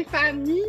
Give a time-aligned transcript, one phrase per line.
[0.00, 0.62] Stéphanie.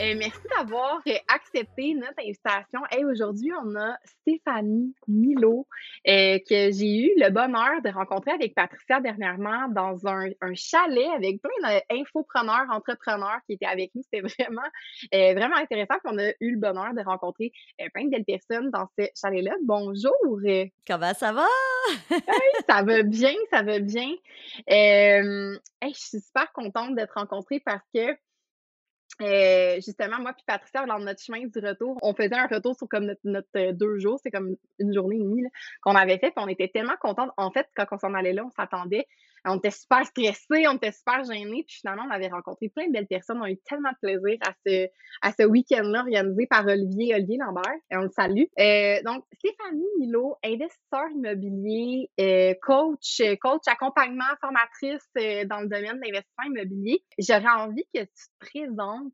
[0.00, 2.80] Euh, merci d'avoir euh, accepté notre invitation.
[2.90, 5.68] Et aujourd'hui, on a Stéphanie Milo
[6.08, 11.40] euh, que j'ai eu le bonheur de rencontrer avec Patricia dernièrement dans un, chalet avec
[11.40, 14.02] plein d'infopreneurs, entrepreneurs qui étaient avec nous.
[14.02, 14.68] C'était vraiment,
[15.12, 15.94] vraiment intéressant.
[16.04, 17.52] qu'on a eu le bonheur de rencontrer
[17.92, 19.54] plein de belles personnes dans ce chalet-là.
[19.62, 20.40] Bonjour.
[20.84, 21.46] Comment ça va?
[22.68, 24.10] ça va bien, ça va bien.
[24.68, 25.58] je
[25.92, 28.16] suis super contente d'être rencontrée parce que
[29.20, 32.88] euh, justement, moi puis Patricia, dans notre chemin du retour, on faisait un retour sur
[32.88, 35.44] comme notre, euh, deux jours, c'est comme une journée et demie
[35.82, 37.32] qu'on avait fait, puis on était tellement contents.
[37.36, 39.06] En fait, quand on s'en allait là, on s'attendait
[39.46, 41.64] on était super stressés, on était super gênés.
[41.66, 43.38] Puis finalement, on avait rencontré plein de belles personnes.
[43.38, 44.88] On a eu tellement de plaisir à ce,
[45.22, 47.74] à ce week-end-là organisé par Olivier, Olivier Lambert.
[47.90, 48.44] Et on le salue.
[48.58, 56.00] Euh, donc, Stéphanie Milo, investisseur immobilier, euh, coach, coach accompagnement, formatrice euh, dans le domaine
[56.00, 57.04] de l'investissement immobilier.
[57.18, 59.12] J'aurais envie que tu te présentes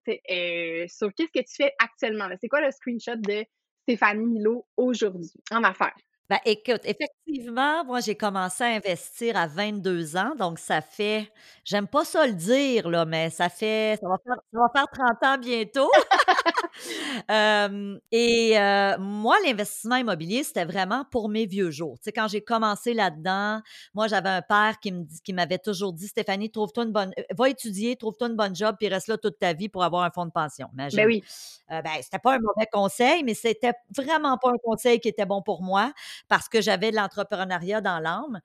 [0.88, 2.28] sur qu'est-ce que tu fais actuellement.
[2.40, 3.44] C'est quoi le screenshot de
[3.82, 5.96] Stéphanie Milo aujourd'hui en affaires?
[6.30, 11.28] Ben, écoute, effectivement, moi, j'ai commencé à investir à 22 ans, donc ça fait,
[11.64, 14.86] j'aime pas ça le dire, là, mais ça fait, ça va faire, ça va faire
[15.20, 15.90] 30 ans bientôt.
[18.12, 18.54] et
[19.00, 21.98] moi, l'investissement immobilier, c'était vraiment pour mes vieux jours.
[21.98, 23.60] Tu sais, quand j'ai commencé là-dedans,
[23.94, 27.48] moi, j'avais un père qui me qui m'avait toujours dit, Stéphanie, trouve-toi une bonne, va
[27.48, 30.26] étudier, trouve-toi une bonne job, puis reste là toute ta vie pour avoir un fonds
[30.26, 30.68] de pension.
[30.74, 31.24] Ben oui.
[31.68, 35.42] ben, c'était pas un mauvais conseil, mais c'était vraiment pas un conseil qui était bon
[35.42, 35.92] pour moi
[36.28, 38.40] parce que j'avais de l'entrepreneuriat dans l'âme.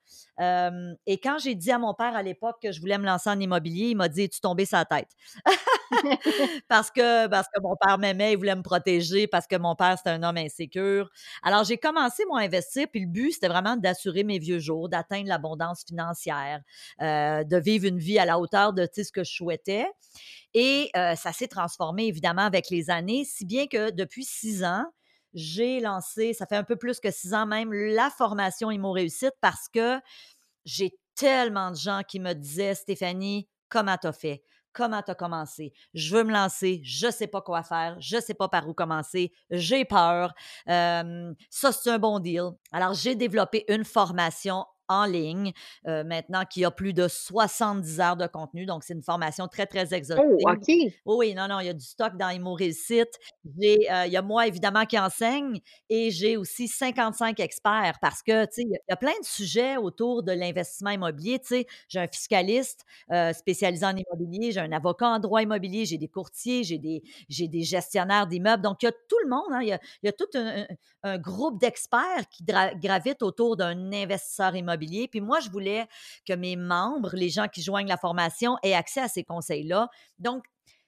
[1.05, 3.39] et quand j'ai dit à mon père à l'époque que je voulais me lancer en
[3.39, 5.09] immobilier, il m'a dit Es-tu tombé sa tête?
[6.67, 9.97] Parce, que, parce que mon père m'aimait, il voulait me protéger, parce que mon père,
[9.97, 11.09] c'était un homme insécure.
[11.43, 14.89] Alors, j'ai commencé, moi, à investir, puis le but, c'était vraiment d'assurer mes vieux jours,
[14.89, 16.61] d'atteindre l'abondance financière,
[17.01, 19.87] euh, de vivre une vie à la hauteur de ce que je souhaitais.
[20.53, 24.85] Et euh, ça s'est transformé, évidemment, avec les années, si bien que depuis six ans,
[25.35, 29.35] j'ai lancé, ça fait un peu plus que six ans même, la formation Immo Réussite
[29.41, 29.99] parce que
[30.63, 34.43] j'ai tellement de gens qui me disaient, Stéphanie, comment t'as fait?
[34.73, 35.71] Comment t'as commencé?
[35.93, 39.31] Je veux me lancer, je sais pas quoi faire, je sais pas par où commencer,
[39.49, 40.33] j'ai peur.
[40.67, 42.51] ça, c'est un bon deal.
[42.71, 45.51] Alors, j'ai développé une formation en ligne,
[45.87, 48.65] euh, maintenant qui a plus de 70 heures de contenu.
[48.65, 50.45] Donc, c'est une formation très, très Oh, exhaustive.
[50.47, 50.67] OK.
[51.05, 53.19] Oui, non, non, il y a du stock dans Imo Réussite.
[53.59, 55.59] J'ai, euh, il y a moi, évidemment, qui enseigne
[55.89, 59.77] et j'ai aussi 55 experts parce que, tu sais, il y a- plein de sujets
[59.77, 61.39] autour de l'investissement immobilier.
[61.39, 65.85] Tu sais, j'ai un fiscaliste euh, spécialisé en immobilier, j'ai un avocat en droit immobilier,
[65.85, 68.63] j'ai des courtiers, j'ai des, j'ai des gestionnaires d'immeubles.
[68.63, 70.25] Donc, il y a tout le monde, hein, il, y a, il y a tout
[70.35, 70.65] un,
[71.03, 72.43] un groupe d'experts qui
[72.81, 74.74] gravitent autour d'un investisseur immobilier.
[74.77, 75.87] Puis moi, je voulais
[76.27, 79.89] que mes membres, les gens qui joignent la formation, aient accès à ces conseils-là.
[80.19, 80.43] Donc,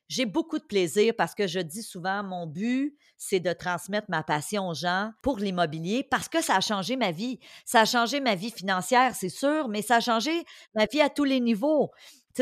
[0.09, 4.23] j'ai beaucoup de plaisir parce que je dis souvent, mon but, c'est de transmettre ma
[4.23, 7.39] passion aux gens pour l'immobilier parce que ça a changé ma vie.
[7.65, 10.45] Ça a changé ma vie financière, c'est sûr, mais ça a changé
[10.75, 11.91] ma vie à tous les niveaux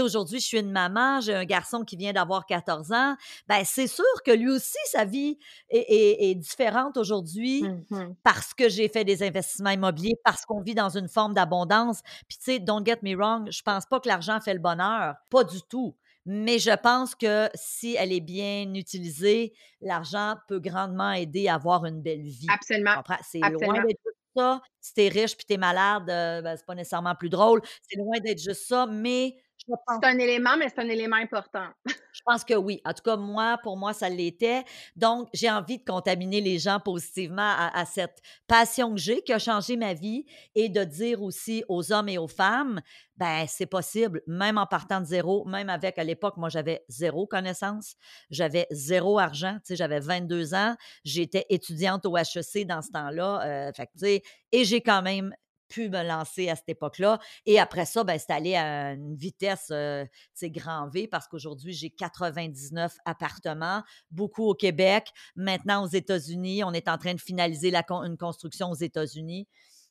[0.01, 3.15] aujourd'hui, je suis une maman, j'ai un garçon qui vient d'avoir 14 ans.
[3.47, 5.37] Ben, c'est sûr que lui aussi, sa vie
[5.69, 10.89] est, différente aujourd'hui mmh parce que j'ai fait des investissements immobiliers, parce qu'on vit dans
[10.89, 12.01] une forme d'abondance.
[12.27, 15.15] Puis, tu sais, don't get me wrong, je pense pas que l'argent fait le bonheur.
[15.29, 15.95] Pas du tout.
[16.25, 21.85] Mais je pense que si elle est bien utilisée, l'argent peut grandement aider à avoir
[21.85, 22.47] une belle vie.
[22.49, 23.03] Absolument.
[23.21, 24.01] C'est loin d'être
[24.35, 24.61] ça.
[24.81, 27.61] Si t'es riche puis t'es malade, euh, ben, c'est pas nécessairement plus drôle.
[27.83, 29.35] C'est loin d'être juste ça, mais
[29.67, 31.67] c'est un élément, mais c'est un élément important.
[32.13, 32.81] je pense que oui.
[32.85, 34.63] En tout cas, moi, pour moi, ça l'était.
[34.95, 39.39] Donc, j'ai envie de contaminer les gens positivement à, cette passion que j'ai, qui a
[39.39, 40.25] changé ma vie,
[40.55, 42.81] et de dire aussi aux hommes et aux femmes,
[43.17, 47.25] ben c'est possible, même en partant de zéro, même avec, à l'époque, moi, j'avais zéro
[47.27, 47.95] connaissance,
[48.29, 53.41] j'avais zéro argent, tu sais, j'avais 22 ans, j'étais étudiante au HEC dans ce temps-là,
[53.45, 54.21] euh, fait tu sais,
[54.51, 55.33] et j'ai quand même
[55.75, 57.19] pu me lancer à cette époque-là.
[57.45, 60.05] Et après ça, ben, c'est allé à une vitesse, euh,
[60.43, 66.63] grand V, parce qu'aujourd'hui, j'ai 99 appartements, beaucoup au Québec, maintenant aux États-Unis.
[66.63, 69.47] On est en train de finaliser la une construction aux États-Unis.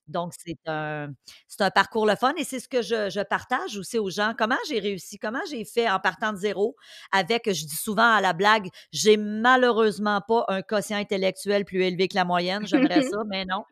[0.09, 1.11] Donc, c'est un,
[1.61, 4.35] un parcours le fun et c'est ce que je, partage aussi aux gens.
[4.37, 6.77] Comment j'ai réussi, comment j'ai fait en partant de zéro
[7.13, 12.09] avec, je dis souvent à la blague, j'ai malheureusement pas un quotient intellectuel plus élevé
[12.09, 12.67] que la moyenne.
[12.67, 13.65] J'aimerais ça, mais non.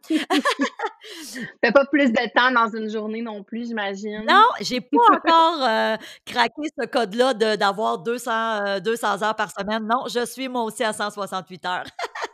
[1.62, 4.24] Fais pas plus de temps dans une journée non plus, j'imagine.
[4.28, 9.86] Non, j'ai pas encore euh, craqué ce code-là d'avoir 200, 200 euh, heures par semaine.
[9.86, 11.84] Non, je suis moi aussi à 168 heures.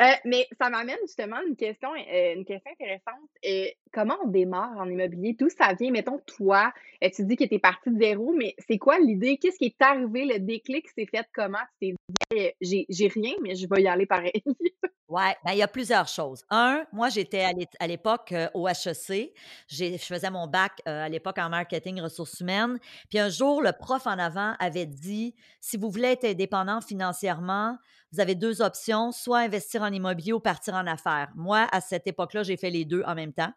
[0.00, 3.30] Euh, mais ça m'amène justement une question, euh, une question intéressante.
[3.46, 5.34] Euh, comment on démarre en immobilier?
[5.38, 5.90] D'où ça vient?
[5.90, 9.38] Mettons, toi, tu dis que tu es parti de zéro, mais c'est quoi l'idée?
[9.38, 10.24] Qu'est-ce qui est arrivé?
[10.24, 11.58] Le déclic s'est fait comment?
[11.80, 11.94] Tu
[12.30, 14.42] t'es dit, j'ai rien, mais je vais y aller pareil.
[15.14, 16.42] Oui, ben, il y a plusieurs choses.
[16.50, 17.46] Un, moi, j'étais
[17.78, 19.32] à l'époque au HEC.
[19.68, 22.80] Je faisais mon bac à l'époque en marketing ressources humaines.
[23.10, 27.78] Puis un jour, le prof en avant avait dit si vous voulez être indépendant financièrement,
[28.10, 31.30] vous avez deux options, soit investir en immobilier ou partir en affaires.
[31.36, 33.52] Moi, à cette époque-là, j'ai fait les deux en même temps.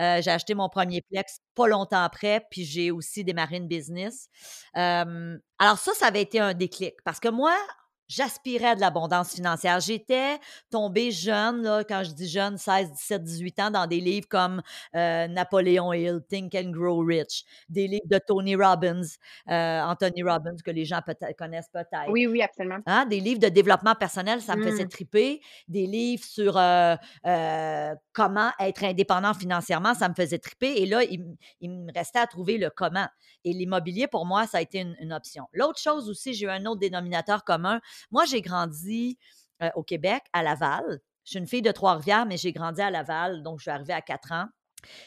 [0.00, 4.28] Euh, j'ai acheté mon premier plex pas longtemps après, puis j'ai aussi démarré une business.
[4.74, 7.54] alors ça, ça avait été un déclic parce que moi,
[8.06, 9.80] J'aspirais à de l'abondance financière.
[9.80, 10.38] J'étais
[10.70, 14.60] tombée jeune, là, quand je dis jeune, 16, 17, 18 ans, dans des livres comme
[14.94, 19.00] euh, Napoléon Hill, Think and Grow Rich, des livres de Tony Robbins,
[19.48, 22.10] euh, Anthony Robbins, que les gens peut connaissent peut-être.
[22.10, 22.78] Oui, oui, absolument.
[22.84, 24.88] Hein, des livres de développement personnel, ça me faisait mmh.
[24.88, 25.40] triper.
[25.68, 26.96] Des livres sur euh,
[28.12, 30.82] comment être indépendant financièrement, ça me faisait triper.
[30.82, 33.06] Et là, il, me restait à trouver le comment.
[33.44, 35.44] Et l'immobilier, pour moi, ça a été une, une option.
[35.52, 37.80] L'autre chose aussi, j'ai eu un autre dénominateur commun
[38.10, 39.18] moi, j'ai grandi
[39.74, 41.00] au Québec, à Laval.
[41.24, 43.94] Je suis une fille de Trois-Rivières, mais j'ai grandi à Laval, donc je suis arrivée
[43.94, 44.46] à 4 ans.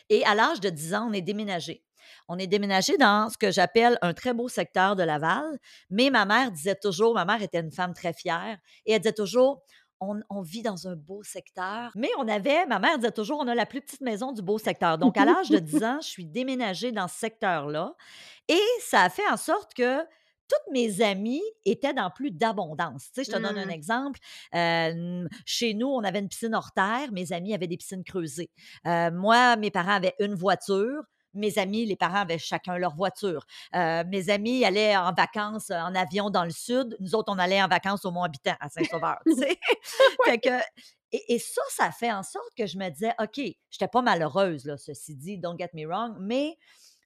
[0.09, 1.83] Et à l'âge de 10 ans, on est déménagé.
[2.27, 6.25] On est déménagé dans ce que j'appelle un très beau secteur de Laval, mais ma
[6.25, 9.61] mère disait toujours, ma mère était une femme très fière, et elle disait toujours,
[9.99, 11.91] on, on, vit dans un beau secteur.
[11.95, 14.59] Mais on avait, ma mère disait toujours, on a la plus petite maison du beau
[14.59, 14.97] secteur.
[14.99, 17.95] Donc, à l'âge de 10 ans, je suis déménagée dans ce secteur-là.
[18.47, 20.05] Et ça a fait en sorte que
[20.47, 23.11] toutes mes amies étaient dans plus d'abondance.
[23.13, 23.69] Tu sais, je te donne un mmh.
[23.69, 24.19] exemple.
[25.45, 27.11] chez nous, on avait une piscine hors terre.
[27.11, 28.49] Mes amis avaient des piscines creusées.
[28.85, 31.03] moi, mes parents avaient une voiture.
[31.33, 33.45] Mes amis, les parents avaient chacun leur voiture.
[33.73, 36.97] mes amis allaient en vacances en avion dans le sud.
[36.99, 39.19] Nous autres, on allait en vacances au Mont-Habitant, à Saint-Sauveur.
[41.11, 44.65] et, ça, ça fait en sorte que je me disais, OK, je n'étais pas malheureuse,
[44.65, 46.57] là, ceci dit, don't get me wrong, mais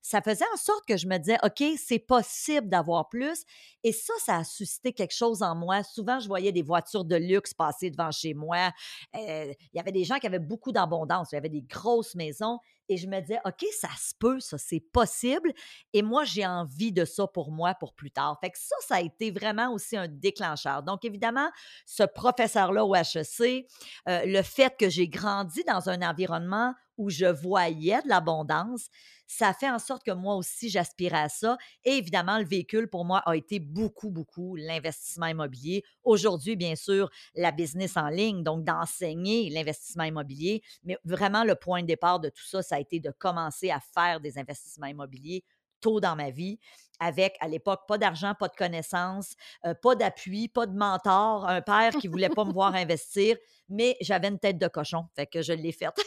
[0.02, 3.44] ça faisait en sorte que je me disais, OK, c'est possible d'avoir plus.
[3.84, 5.84] Et ça, ça a suscité quelque chose en moi.
[5.84, 8.72] Souvent, je voyais des voitures de luxe passer devant chez moi.
[9.16, 11.30] Euh, il y avait des gens qui avaient beaucoup d'abondance.
[11.32, 12.60] Il y avait des grosses maisons.
[12.90, 15.54] Et je me disais, OK, ça se peut, ça, c'est possible.
[15.94, 18.38] Et moi, j'ai envie de ça pour moi, pour plus tard.
[18.42, 20.84] Fait que ça, ça a été vraiment aussi un déclencheur.
[20.84, 21.50] Donc, évidemment,
[21.86, 23.66] ce professeur-là au HEC,
[24.10, 28.90] euh, le fait que j'ai grandi dans un environnement où je voyais de l'abondance,
[29.32, 31.58] ça fait en sorte que moi aussi, j'aspirais à ça.
[31.86, 35.84] Et évidemment, le véhicule, pour moi, a été beaucoup, beaucoup l'investissement immobilier.
[36.04, 40.62] Aujourd'hui, bien sûr, la business en ligne, donc d'enseigner l'investissement immobilier.
[40.84, 43.80] Mais vraiment, le point de départ de tout ça, ça a été de commencer à
[43.80, 45.44] faire des investissements immobiliers
[45.80, 46.60] tôt dans ma vie,
[47.02, 51.62] avec à l'époque pas d'argent, pas de connaissances, euh, pas d'appui, pas de mentor, un
[51.62, 53.36] père qui voulait pas me voir investir,
[53.68, 56.00] mais j'avais une tête de cochon, fait que je l'ai faite.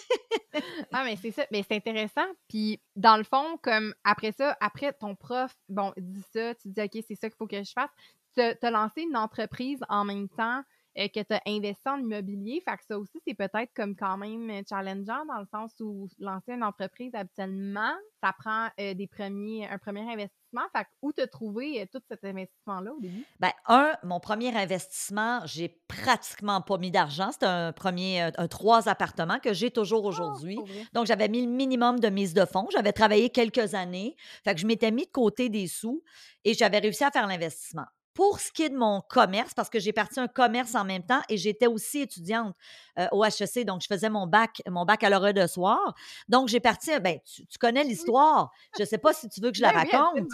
[0.92, 2.26] ah, mais c'est ça, mais c'est intéressant.
[2.48, 6.80] Puis dans le fond, comme après ça, après ton prof, bon, dit ça, tu dis
[6.80, 7.90] OK, c'est ça qu'il faut que je fasse.
[8.34, 10.62] Tu as lancé une entreprise en même temps
[10.98, 12.62] euh, que tu as investi en immobilier.
[12.64, 16.08] Fait que ça aussi, c'est peut-être comme quand même euh, challengeant dans le sens où
[16.18, 20.62] lancer une entreprise habituellement, ça prend euh, des premiers, un premier investissement.
[20.72, 23.24] Fait que où te trouver tout cet investissement-là au début?
[23.40, 27.32] Bien, un, mon premier investissement, j'ai pratiquement pas mis d'argent.
[27.32, 30.58] C'était un premier, un, trois appartements que j'ai toujours ah, aujourd'hui.
[30.92, 32.68] Donc, j'avais mis le minimum de mise de fonds.
[32.70, 34.16] J'avais travaillé quelques années.
[34.44, 36.04] Fait que je m'étais mis de côté des sous
[36.44, 37.86] et j'avais réussi à faire l'investissement.
[38.14, 41.04] Pour ce qui est de mon commerce, parce que j'ai parti un commerce en même
[41.04, 42.54] temps et j'étais aussi étudiante
[42.98, 45.94] euh, au HEC, donc je faisais mon bac, mon baccalauréat de soir.
[46.28, 48.52] Donc, j'ai parti, ben, tu, connais l'histoire.
[48.76, 50.28] Je ne sais pas si tu veux que je la ben raconte,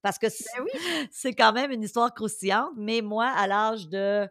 [0.00, 0.64] parce que ben
[1.10, 4.28] c'est quand même une histoire croustillante, mais moi, à l'âge de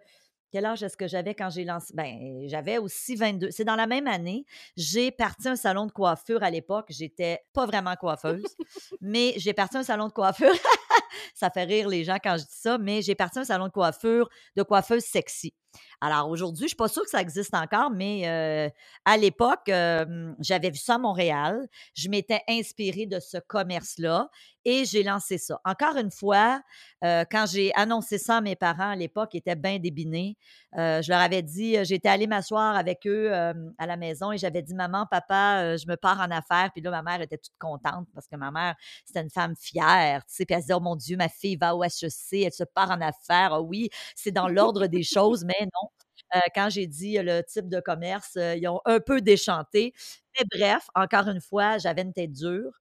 [0.54, 1.92] quel âge est-ce que j'avais quand j'ai lancé?
[1.96, 3.50] Ben, j'avais aussi 22.
[3.50, 4.46] C'est dans la même année.
[4.78, 6.86] J'ai parti un salon de coiffure à l'époque.
[6.90, 8.46] J'étais pas vraiment coiffeuse,
[9.02, 10.54] mais j'ai parti un salon de coiffure.
[11.36, 13.72] ça fait rire les gens quand je dis ça, mais j'ai parti un salon de
[13.72, 15.54] coiffure de coiffeuse sexy.
[16.02, 18.70] Alors aujourd'hui, je suis pas sûre que ça existe encore, mais euh,
[19.06, 21.68] à l'époque, j'avais vu ça à Montréal.
[21.96, 24.30] Je m'étais inspirée de ce commerce-là
[24.66, 25.60] et j'ai lancé ça.
[25.66, 26.62] Encore une fois,
[27.04, 30.38] euh, quand j'ai annoncé ça à mes parents à l'époque, ils étaient bien débinés.
[30.78, 34.62] Euh, je leur avais dit, j'étais allée m'asseoir avec eux à la maison et j'avais
[34.62, 36.70] dit, maman, papa, je me pars en affaires.
[36.74, 40.26] Puis là, ma mère était toute contente parce que ma mère, c'était une femme fière.
[40.26, 42.64] Tu sais, puis elle se oh mon Dieu, ma fille va au HEC, elle se
[42.64, 43.54] part en affaires.
[43.54, 45.90] Ah oui, c'est dans l'ordre des choses, mais non.
[46.36, 49.94] Euh, quand j'ai dit le type de commerce, ils ont un peu déchanté.
[50.38, 52.80] Mais bref, encore une fois, j'avais une tête dure.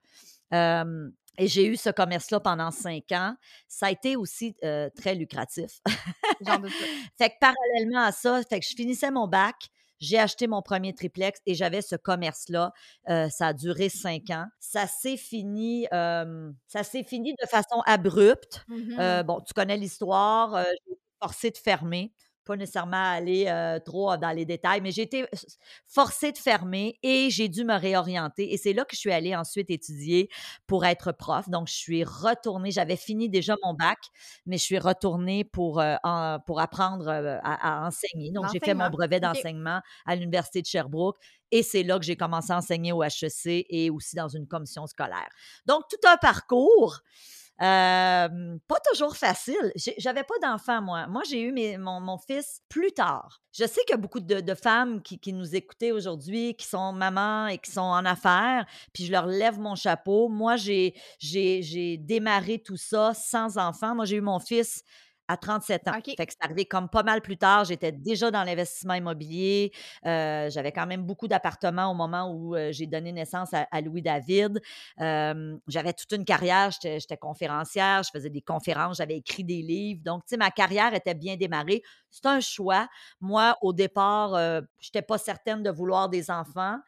[0.53, 3.35] et j'ai eu ce commerce-là pendant cinq ans.
[3.69, 4.55] Ça a été aussi
[4.97, 5.81] très lucratif.
[7.19, 9.72] fait que parallèlement à ça, fait que je finissais mon bac,
[10.03, 12.73] j'ai acheté mon premier triplex et j'avais ce commerce-là.
[13.07, 14.47] ça a duré cinq ans.
[14.61, 18.65] Ça s'est fini, ça s'est fini de façon abrupte.
[18.69, 20.63] Mmh bon, tu connais l'histoire.
[20.65, 22.13] j'ai été forcée de fermer
[22.45, 23.47] pas nécessairement aller
[23.85, 25.27] trop dans les détails, mais j'ai été
[25.87, 28.53] forcée de fermer et j'ai dû me réorienter.
[28.53, 30.29] Et c'est là que je suis allée ensuite étudier
[30.67, 31.49] pour être prof.
[31.49, 32.71] Donc, je suis retournée.
[32.71, 33.99] J'avais fini déjà mon bac,
[34.47, 35.83] mais je suis retournée pour,
[36.47, 38.31] pour apprendre à, enseigner.
[38.33, 41.17] Donc, j'ai fait mon brevet d'enseignement à l'Université de Sherbrooke.
[41.51, 44.87] Et c'est là que j'ai commencé à enseigner au HEC et aussi dans une commission
[44.87, 45.29] scolaire.
[45.67, 47.01] Donc, tout un parcours
[47.59, 49.73] pas toujours facile.
[49.99, 51.07] J'avais pas d'enfant, moi.
[51.07, 53.41] Moi, j'ai eu mon, fils plus tard.
[53.53, 56.93] Je sais qu'il y a beaucoup de, femmes qui, qui, nous écoutaient aujourd'hui, qui sont
[56.93, 60.29] mamans et qui sont en affaires, puis je leur lève mon chapeau.
[60.29, 60.95] Moi, j'ai
[61.99, 63.95] démarré tout ça sans enfant.
[63.95, 64.85] Moi, j'ai eu mon fils
[65.29, 65.93] à 37 ans.
[66.05, 67.65] Fait que c'est arrivé comme pas mal plus tard.
[67.65, 69.73] J'étais déjà dans l'investissement immobilier.
[70.07, 74.61] Euh, j'avais quand même beaucoup d'appartements au moment où euh, j'ai donné naissance à, Louis-David.
[74.99, 76.71] j'avais toute une carrière.
[76.83, 78.03] J'étais conférencière.
[78.03, 78.99] Je faisais des conférences.
[78.99, 80.01] J'avais écrit des livres.
[80.05, 81.83] Donc, tu sais, ma carrière était bien démarrée.
[82.13, 82.89] C'est un choix.
[83.21, 86.79] Moi, au départ, euh, je n'étais pas certaine de vouloir des enfants.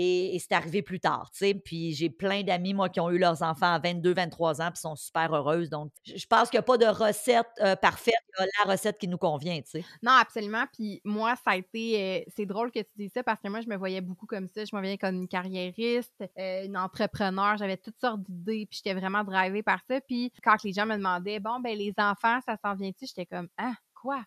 [0.00, 1.52] Et, c'est arrivé plus tard, tu.
[1.56, 4.80] Puis j'ai plein d'amis, moi, qui ont eu leurs enfants à 22, 23 ans, puis
[4.80, 5.70] sont super heureuses.
[5.70, 9.18] Donc, je pense qu'il n'y a pas de recette euh, parfaite, la recette qui nous
[9.18, 9.84] convient, tu sais.
[10.00, 10.64] Non, absolument.
[10.72, 12.00] Puis moi, ça a été.
[12.00, 14.46] Euh, c'est drôle que tu dises ça parce que moi, je me voyais beaucoup comme
[14.46, 14.64] ça.
[14.64, 17.56] Je me voyais comme une carriériste, une entrepreneur.
[17.56, 20.00] J'avais toutes sortes d'idées, puis j'étais vraiment drivée par ça.
[20.00, 23.06] Puis quand les gens me demandaient, bon, ben les enfants, ça s'en vient-tu?
[23.06, 23.72] J'étais comme, ah,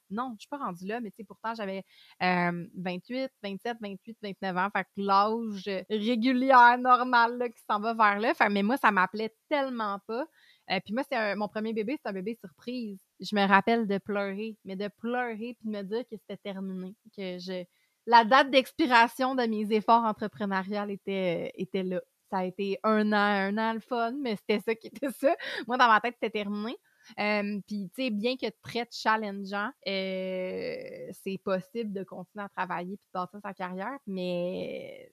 [0.09, 1.83] Non, je suis pas rendue là, mais pourtant, j'avais
[2.19, 4.69] 28, 27, 28, 29 ans.
[4.75, 8.33] Fait que l'âge régulier, normal, là, qui s'en va vers là.
[8.33, 10.25] Fait, mais moi, ça m'appelait tellement pas.
[10.69, 12.99] Euh, puis moi, c'est mon premier bébé, c'est un bébé surprise.
[13.19, 16.95] Je me rappelle de pleurer, mais de pleurer puis de me dire que c'était terminé,
[17.15, 17.65] que je
[18.07, 22.01] la date d'expiration de mes efforts entrepreneuriaux était, était là.
[22.29, 25.35] Ça a été un an, un an le fun, mais c'était ça qui était ça.
[25.67, 26.75] Moi, dans ma tête, c'était terminé.
[27.17, 33.07] Puis, tu sais, bien que très challengeant, euh, c'est possible de continuer à travailler puis
[33.07, 35.11] de bâtir sa carrière, mais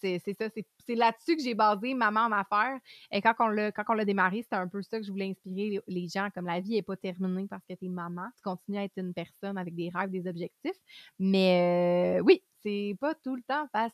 [0.00, 0.48] c'est ça,
[0.86, 2.78] c'est là-dessus que j'ai basé Maman en affaires.
[3.10, 3.48] Et quand on
[3.94, 6.72] l'a démarré, c'était un peu ça que je voulais inspirer les gens, comme la vie
[6.72, 9.74] n'est pas terminée parce que tu es maman, tu continues à être une personne avec
[9.74, 10.76] des rêves, des objectifs.
[11.18, 13.92] Mais euh, oui, c'est pas tout le temps facile,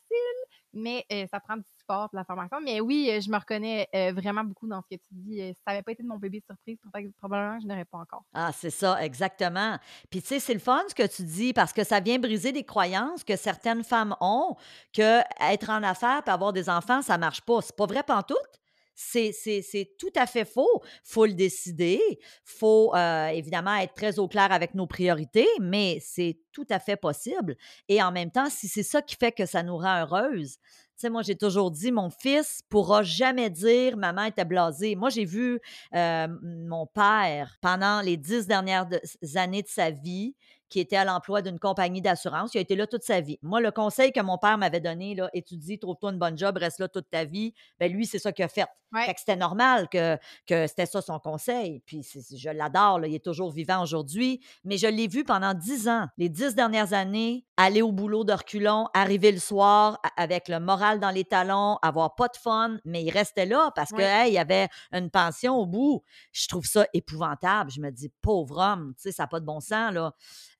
[0.73, 2.59] mais ça prend du support, de la formation.
[2.61, 5.37] Mais oui, je me reconnais vraiment beaucoup dans ce que tu dis.
[5.37, 6.77] si ça n'avait pas été de mon bébé surprise,
[7.17, 8.23] probablement je n'aurais pas encore.
[8.33, 9.77] Ah, c'est ça, exactement.
[10.09, 12.51] Puis tu sais, c'est le fun ce que tu dis parce que ça vient briser
[12.51, 14.55] des croyances que certaines femmes ont
[14.91, 17.61] que être en affaires et avoir des enfants, ça marche pas.
[17.61, 18.62] C'est pas vrai pantoute?
[18.95, 20.81] C'est tout à fait faux.
[21.03, 21.99] faut le décider.
[22.43, 26.95] faut euh, évidemment être très au clair avec nos priorités, mais c'est tout à fait
[26.97, 27.55] possible.
[27.89, 30.57] Et en même temps, si c'est ça qui fait que ça nous rend heureuse,
[30.95, 34.95] tu sais, moi, j'ai toujours dit, mon fils pourra jamais dire maman était blasée.
[34.95, 35.59] Moi, j'ai vu
[35.95, 38.87] euh, mon père pendant les dix dernières
[39.35, 40.35] années de sa vie
[40.73, 42.55] qui était à l'emploi d'une compagnie d'assurance.
[42.55, 43.37] Il a été là toute sa vie.
[43.43, 46.79] Moi, le conseil que mon père m'avait donné, là, étudie, trouve-toi une bonne job, reste
[46.79, 48.65] là toute ta vie, ben lui, c'est ça qu'il a fait.
[48.91, 49.05] Ouais.
[49.05, 51.81] Fait que c'était normal que, que c'était ça son conseil.
[51.85, 54.39] Puis je l'adore, il est toujours vivant aujourd'hui.
[54.63, 58.33] Mais je l'ai vu pendant dix ans, les dix dernières années, aller au boulot de
[58.33, 63.03] reculons, arriver le soir avec le moral dans les talons, avoir pas de fun, mais
[63.03, 64.03] il restait là parce que Ouais.
[64.03, 66.03] hey, il y avait une pension au bout.
[66.31, 67.71] Je trouve ça épouvantable.
[67.71, 70.13] Je me dis, pauvre homme, tu sais, ça n'a pas de bon sens, là.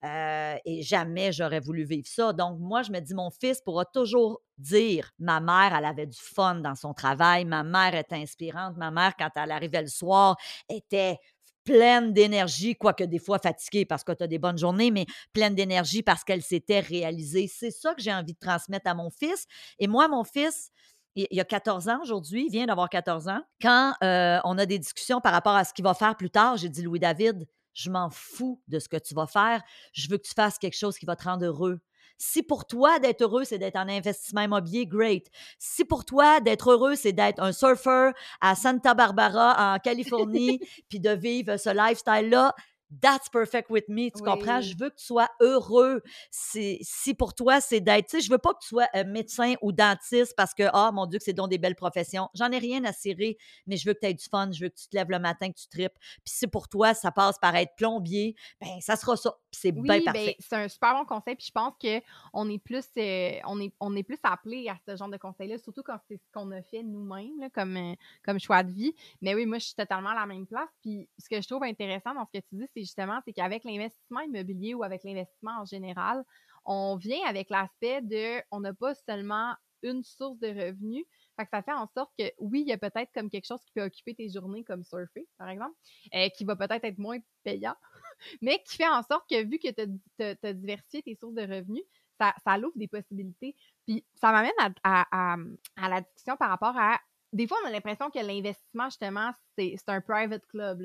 [0.05, 2.33] Euh, et jamais j'aurais voulu vivre ça.
[2.33, 6.19] Donc, moi, je me dis, mon fils pourra toujours dire, ma mère, elle avait du
[6.19, 10.35] fun dans son travail, ma mère était inspirante, ma mère, quand elle arrivait le soir,
[10.69, 11.19] était
[11.63, 15.55] pleine d'énergie, quoique des fois fatiguée parce que tu as des bonnes journées, mais pleine
[15.55, 17.47] d'énergie parce qu'elle s'était réalisée.
[17.47, 19.45] C'est ça que j'ai envie de transmettre à mon fils.
[19.79, 20.71] Et moi, mon fils,
[21.15, 23.41] il a 14 ans aujourd'hui, il vient d'avoir 14 ans.
[23.61, 26.57] Quand euh, on a des discussions par rapport à ce qu'il va faire plus tard,
[26.57, 29.61] j'ai dit, Louis-David, je m'en fous de ce que tu vas faire.
[29.93, 31.79] Je veux que tu fasses quelque chose qui va te rendre heureux.
[32.17, 35.27] Si pour toi d'être heureux, c'est d'être en investissement immobilier, great.
[35.57, 40.99] Si pour toi d'être heureux, c'est d'être un surfeur à Santa Barbara en Californie, puis
[40.99, 42.55] de vivre ce lifestyle-là,
[43.01, 44.11] that's perfect with me.
[44.11, 44.61] Tu comprends?
[44.61, 46.01] Je veux que tu sois heureux.
[46.31, 49.55] Si pour toi, c'est d'être, tu sais, je veux pas que tu sois euh, médecin
[49.61, 52.29] ou dentiste parce que, ah, mon Dieu, que c'est donc des belles professions.
[52.33, 54.51] J'en ai rien à cirer, mais je veux que tu aies du fun.
[54.51, 55.97] Je veux que tu te lèves le matin, que tu tripes.
[56.23, 59.35] Puis si pour toi, ça passe par être plombier, ben ça sera ça.
[59.51, 60.25] C'est bien Oui, parfait.
[60.25, 61.35] ben, c'est un super bon conseil.
[61.35, 64.95] Puis je pense qu'on est plus euh, on est, on est plus appelé à ce
[64.95, 68.63] genre de conseil-là, surtout quand c'est ce qu'on a fait nous-mêmes comme, euh, comme choix
[68.63, 68.93] de vie.
[69.21, 70.69] Mais oui, moi, je suis totalement à la même place.
[70.81, 73.63] Puis ce que je trouve intéressant dans ce que tu dis, c'est justement c'est qu'avec
[73.63, 76.23] l'investissement immobilier ou avec l'investissement en général,
[76.65, 81.05] on vient avec l'aspect de on n'a pas seulement une source de revenus.
[81.35, 83.61] Fait que ça fait en sorte que oui, il y a peut-être comme quelque chose
[83.65, 85.75] qui peut occuper tes journées comme surfer, par exemple,
[86.15, 87.75] euh, qui va peut-être être moins payant
[88.41, 91.83] mais qui fait en sorte que vu que tu as, diversifié tes sources de revenus,
[92.19, 93.55] ça, ça l'ouvre des possibilités.
[93.85, 95.37] Puis ça m'amène à, à, à,
[95.77, 96.99] à la discussion par rapport à.
[97.33, 100.81] Des fois, on a l'impression que l'investissement, justement, c'est un private club.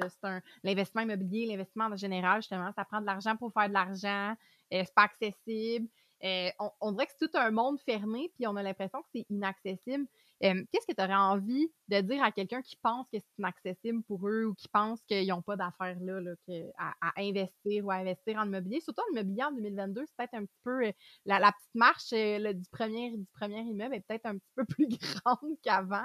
[0.64, 4.32] l'investissement immobilier, l'investissement en général, justement, ça prend de l'argent pour faire de l'argent.
[4.72, 5.88] euh, c'est pas accessible.
[6.24, 9.08] Euh, on, on dirait que c'est tout un monde fermé, puis on a l'impression que
[9.14, 10.06] c'est inaccessible.
[10.42, 14.02] Euh, Qu'est-ce que tu aurais envie de dire à quelqu'un qui pense que c'est inaccessible
[14.04, 17.84] pour eux ou qui pense qu'ils n'ont pas d'affaires là, là, que- à, à investir
[17.86, 18.80] ou à investir en immobilier?
[18.80, 20.92] Surtout en immobilier en 2022, c'est peut-être un petit peu euh,
[21.24, 24.64] la, la petite marche euh, du, premier, du premier immeuble est peut-être un petit peu
[24.68, 26.04] plus grande qu'avant.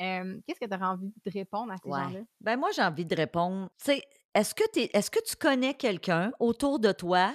[0.00, 1.98] Euh, Qu'est-ce que tu aurais envie de répondre à ces Ouais.
[1.98, 2.20] gens-là?
[2.40, 3.70] Ben moi, j'ai envie de répondre.
[3.78, 4.02] Tu sais,
[4.34, 7.34] est-ce que, t'es- est-ce que tu connais quelqu'un autour de toi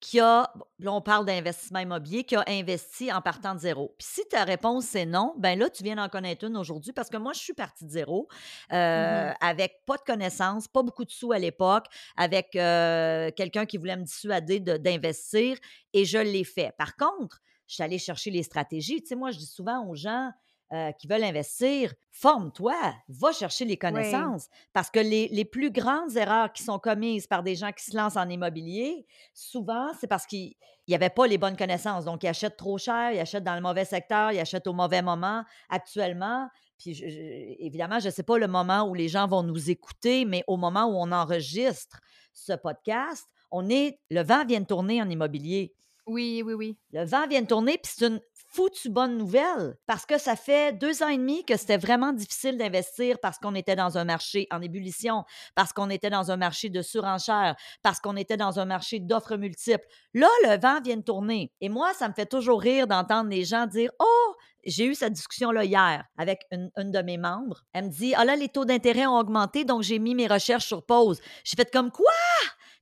[0.00, 3.94] qui a, là, on parle d'investissement immobilier, qui a investi en partant de zéro?
[3.98, 7.10] Puis si ta réponse c'est non, ben là, tu viens d'en connaître une aujourd'hui parce
[7.10, 8.28] que moi, je suis partie de zéro,
[8.72, 13.76] euh, avec pas de connaissances, pas beaucoup de sous à l'époque, avec euh, quelqu'un qui
[13.76, 15.58] voulait me dissuader de- d'investir
[15.92, 16.72] et je l'ai fait.
[16.78, 19.02] Par contre, je suis allée chercher les stratégies.
[19.02, 20.30] Tu sais, moi, je dis souvent aux gens,
[20.72, 22.74] euh, qui veulent investir, forme-toi,
[23.08, 24.48] va chercher les connaissances.
[24.72, 27.96] Parce que les, les plus grandes erreurs qui sont commises par des gens qui se
[27.96, 30.54] lancent en immobilier, souvent, c'est parce qu'ils
[30.86, 32.04] n'y avaient pas les bonnes connaissances.
[32.04, 35.00] Donc, ils achètent trop cher, ils achètent dans le mauvais secteur, ils achètent au mauvais
[35.02, 35.42] moment.
[35.70, 39.42] Actuellement, puis je- je- évidemment, je ne sais pas le moment où les gens vont
[39.42, 42.00] nous écouter, mais au moment où on enregistre
[42.34, 45.74] ce podcast, on est, le vent vient de tourner en immobilier.
[46.06, 46.76] Oui, oui, oui.
[46.92, 50.72] Le vent vient de tourner, puis c'est une foutue bonne nouvelle parce que ça fait
[50.72, 54.46] deux ans et demi que c'était vraiment difficile d'investir parce qu'on était dans un marché
[54.50, 58.64] en ébullition, parce qu'on était dans un marché de surenchère, parce qu'on était dans un
[58.64, 59.86] marché d'offres multiples.
[60.14, 61.52] Là, le vent vient de tourner.
[61.60, 64.34] Et moi, ça me fait toujours rire d'entendre les gens dire Oh,
[64.64, 67.62] j'ai eu cette discussion-là hier avec une, une de mes membres.
[67.72, 70.66] Elle me dit Ah là, les taux d'intérêt ont augmenté, donc j'ai mis mes recherches
[70.66, 71.20] sur pause.
[71.44, 72.12] J'ai fait comme quoi?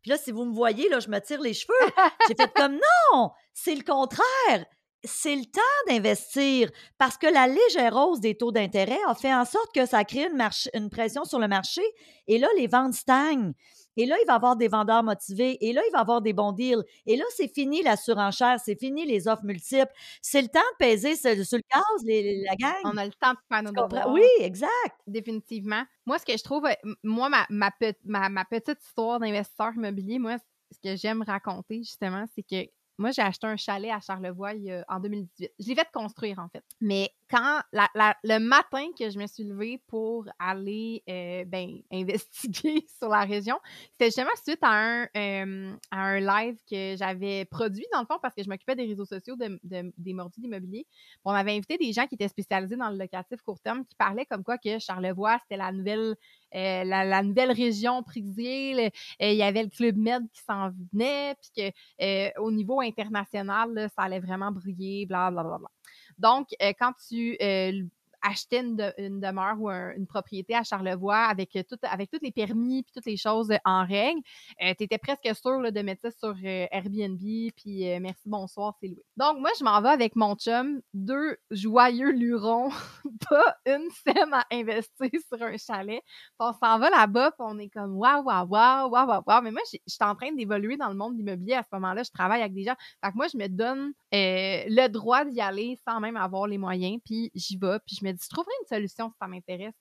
[0.03, 1.75] Puis là, si vous me voyez, là, je me tire les cheveux.
[2.29, 2.75] J'ai fait comme
[3.13, 4.67] non, c'est le contraire.
[5.07, 9.45] C'est le temps d'investir parce que la légère hausse des taux d'intérêt a fait en
[9.45, 10.29] sorte que ça crée
[10.75, 11.83] une, pression sur le marché
[12.27, 13.53] et là, les ventes stagnent.
[13.99, 15.57] Et là, il va y avoir des vendeurs motivés.
[15.67, 16.85] Et là, il va y avoir des bons deals.
[17.07, 18.61] Et là, c'est fini la surenchère.
[18.63, 19.91] C'est fini les offres multiples.
[20.21, 22.75] C'est le temps de peser sur, sur le gaz, les- les- la gang.
[22.85, 24.11] On a le temps de faire nos devoirs.
[24.13, 24.71] Oui, exact.
[25.07, 25.83] définitivement.
[26.05, 29.73] Moi, ce que je trouve, euh, moi, ma, ma, pe- ma, ma petite histoire d'investisseur
[29.75, 30.37] immobilier, moi,
[30.71, 34.85] ce que j'aime raconter, justement, c'est que moi, j'ai acheté un chalet à Charlevoix a-
[34.89, 35.53] en 2018.
[35.59, 36.65] Je l'ai fait construire, en fait.
[36.81, 43.09] Mais quand le matin que je me suis levée pour aller euh, ben, investiguer sur
[43.09, 43.59] la région,
[43.93, 48.19] c'était justement suite à un, euh, à un live que j'avais produit, dans le fond,
[48.21, 50.87] parce que je m'occupais des réseaux sociaux de, des mordus d'immobilier.
[51.25, 54.27] On avait invité des gens qui étaient spécialisés dans le locatif court terme qui parlaient
[54.27, 56.17] comme quoi que Charlevoix, c'était la nouvelle,
[56.55, 58.93] euh, la, nouvelle région prisée.
[59.21, 61.73] Il y avait le Club Med qui s'en venait, puis
[62.37, 65.43] qu'au niveau international, ça allait vraiment briller, blablabla.
[65.43, 65.76] Bla, bla, bla.
[66.19, 67.37] Donc, euh, quand tu
[68.27, 72.83] euh, acheter une, demeure ou une propriété à Charlevoix avec, euh, avec tous les permis
[72.83, 74.21] puis toutes les choses en règle,
[74.63, 77.19] euh, tu étais presque sûr de mettre ça sur euh, Airbnb
[77.57, 79.03] puis merci, bonsoir, c'est loué.
[79.17, 82.71] Donc, moi, je m'en vais avec mon chum, deux joyeux lurons,
[83.31, 86.03] pas une scène à investir sur un chalet.
[86.39, 89.43] on s'en va là-bas puis on est comme waouh, waouh, waouh, waouh, waouh.
[89.43, 92.03] Mais moi, je suis en train d'évoluer dans le monde immobilier à ce moment-là.
[92.03, 92.75] Je travaille avec des gens.
[93.05, 96.99] Fait que moi, je me donne le droit d'y aller sans même avoir les moyens.
[97.05, 97.79] Puis j'y vais.
[97.87, 99.75] Puis je me je trouverai une solution si ça m'intéresse.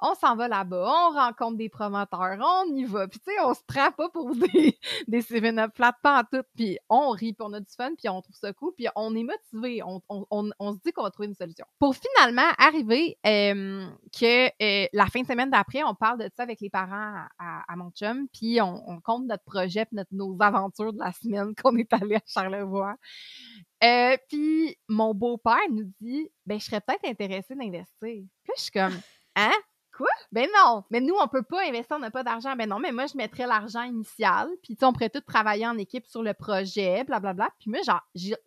[0.00, 3.08] On s'en va là-bas, on rencontre des promoteurs, on y va.
[3.08, 6.44] Puis, tu sais, on se prend pas pour des, des 7-up pas en tout.
[6.54, 9.82] Puis, on rit, pour notre fun, puis on trouve ça cool, puis on est motivé.
[9.84, 10.00] On,
[10.72, 11.66] se dit qu'on va trouver une solution.
[11.78, 16.60] Pour finalement arriver que euh, la fin de semaine d'après, on parle de ça avec
[16.60, 21.54] les parents à, chum, puis on, compte notre projet, puis nos aventures de la semaine
[21.62, 22.96] qu'on est allé à Charlevoix.
[23.84, 27.86] Euh, puis mon beau-père nous dit ben je serais peut-être intéressé d'investir.
[28.00, 28.98] Puis je suis comme
[29.36, 29.52] hein?
[29.96, 30.08] Quoi?
[30.30, 32.54] Ben non, mais nous, on peut pas investir, on n'a pas d'argent.
[32.54, 36.06] Ben non, mais moi, je mettrais l'argent initial, puis on pourrait tous travailler en équipe
[36.06, 37.32] sur le projet, blablabla.
[37.32, 37.50] Bla, bla.
[37.58, 37.80] Puis moi,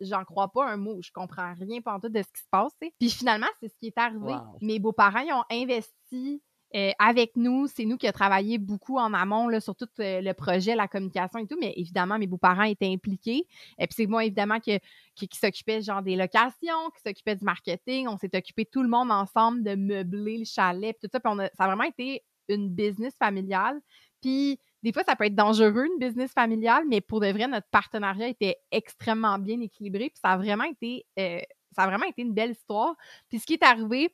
[0.00, 2.72] j'en crois pas un mot, je comprends rien pas tout de ce qui se passe.
[2.78, 4.34] Puis finalement, c'est ce qui est arrivé.
[4.60, 6.40] Mes beaux-parents, ils ont investi
[6.74, 10.20] euh, avec nous, c'est nous qui avons travaillé beaucoup en amont là, sur tout euh,
[10.20, 13.44] le projet, la communication et tout, mais évidemment, mes beaux-parents étaient impliqués.
[13.78, 14.78] Et puis c'est moi, évidemment, qui,
[15.16, 18.06] qui, s'occupait genre des locations, qui s'occupait du marketing.
[18.08, 21.18] On s'est occupé tout le monde ensemble de meubler le chalet, tout ça.
[21.18, 23.80] Puis ça a vraiment été une business familiale.
[24.20, 27.68] Puis des fois, ça peut être dangereux, une business familiale, mais pour de vrai, notre
[27.68, 30.10] partenariat était extrêmement bien équilibré.
[30.10, 31.40] Puis ça a vraiment été, euh,
[31.72, 32.94] ça a vraiment été une belle histoire.
[33.28, 34.08] Puis ce qui est arrivé, euh,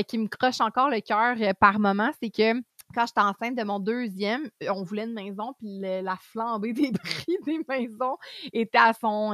[0.00, 2.60] qui me croche encore le cœur euh, par moment, c'est que
[2.94, 6.92] quand j'étais enceinte de mon deuxième, euh, on voulait une maison, puis la flambée des
[7.04, 8.16] prix des maisons
[8.52, 9.30] était à son.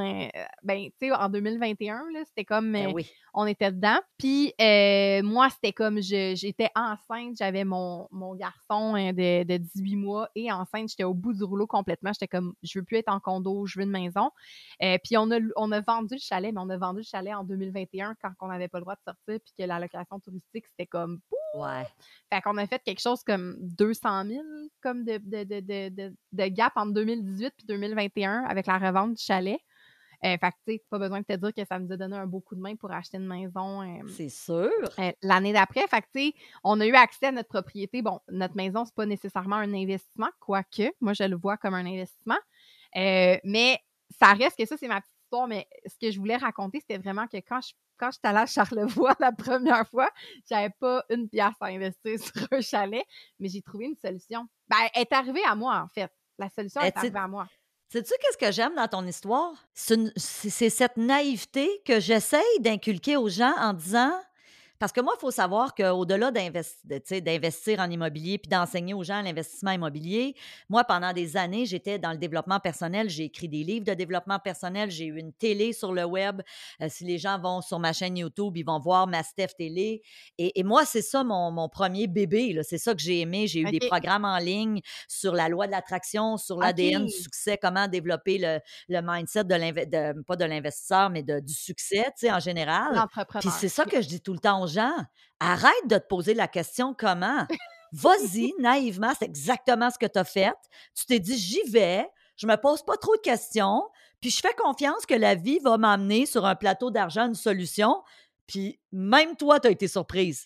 [0.63, 2.71] ben, tu sais, en 2021, c'était comme.
[2.71, 2.93] Ben
[3.33, 3.99] on était dedans.
[4.17, 4.53] Puis
[5.23, 6.01] moi, c'était comme.
[6.01, 11.13] J'étais enceinte, j'avais mon, mon garçon hein, de, de, 18 mois et enceinte, j'étais au
[11.13, 12.11] bout du rouleau complètement.
[12.13, 14.31] J'étais comme, je veux plus être en condo, je veux une maison.
[14.79, 17.43] puis on a, on a vendu le chalet, mais on a vendu le chalet en
[17.43, 20.87] 2021 quand on n'avait pas le droit de sortir, puis que la location touristique, c'était
[20.87, 21.19] comme.
[21.55, 21.87] Ouais.
[22.31, 24.41] Fait qu'on a fait quelque chose comme 200 000
[24.81, 29.59] comme de, de, gap entre 2018 et 2021 avec la revente du chalet.
[30.25, 32.17] Euh, fait que, tu sais, pas besoin de te dire que ça nous a donné
[32.17, 33.81] un beau coup de main pour acheter une maison.
[33.81, 34.69] Euh, c'est sûr.
[34.99, 36.33] Euh, l'année d'après, fait que, tu sais,
[36.63, 38.01] on a eu accès à notre propriété.
[38.01, 41.85] Bon, notre maison, c'est pas nécessairement un investissement, quoique, moi, je le vois comme un
[41.85, 42.37] investissement.
[42.93, 45.47] mais ça reste que ça, c'est ma petite histoire.
[45.47, 48.45] Mais ce que je voulais raconter, c'était vraiment que quand je quand j'étais allée à
[48.45, 50.09] Charlevoix la première fois,
[50.49, 53.03] j'avais pas une pièce à investir sur un chalet,
[53.39, 54.47] mais j'ai trouvé une solution.
[54.69, 56.09] Ben, elle est arrivée à moi, en fait.
[56.37, 57.47] La solution est arrivée à moi.
[57.91, 59.51] Sais-tu qu'est-ce que j'aime dans ton histoire?
[59.73, 64.13] C'est cette naïveté que j'essaye d'inculquer aux gens en disant
[64.79, 69.71] parce que moi, il faut savoir qu'au-delà d'investir en immobilier puis d'enseigner aux gens l'investissement
[69.71, 70.35] immobilier,
[70.69, 73.09] moi, pendant des années, j'étais dans le développement personnel.
[73.09, 74.89] J'ai écrit des livres de développement personnel.
[74.89, 76.41] J'ai eu une télé sur le web.
[76.81, 80.01] Euh, si les gens vont sur ma chaîne YouTube, ils vont voir ma Steph Télé.
[80.37, 82.57] Et, moi, c'est ça mon, premier bébé.
[82.63, 83.47] C'est ça que j'ai aimé.
[83.47, 87.57] J'ai eu des programmes en ligne sur la loi de l'attraction, sur l'ADN du succès,
[87.57, 92.31] comment développer le, le mindset de, pas de l'investisseur, mais de, du succès, tu sais,
[92.31, 93.05] en général.
[93.41, 94.68] Puis c'est ça que je dis tout le temps aux
[95.39, 97.47] arrête de te poser la question comment.
[97.91, 100.53] Vas-y, naïvement, c'est exactement ce que tu as fait.
[100.95, 103.83] Tu t'es dit, j'y vais, je me pose pas trop de questions,
[104.21, 108.01] puis je fais confiance que la vie va m'amener sur un plateau d'argent une solution.
[108.49, 110.43] Puis même toi, tu as été surprise.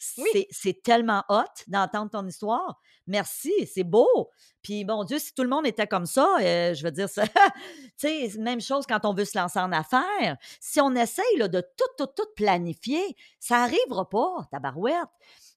[0.51, 2.81] C'est tellement hot d'entendre ton histoire.
[3.07, 4.29] Merci, c'est beau.
[4.61, 7.23] Puis mon Dieu, si tout le monde était comme ça, euh, je veux dire, ça,
[7.97, 10.35] tu sais, même chose quand on veut se lancer en affaires.
[10.59, 15.07] Si on essaye là, de tout, tout, tout planifier, ça n'arrivera pas, ta barouette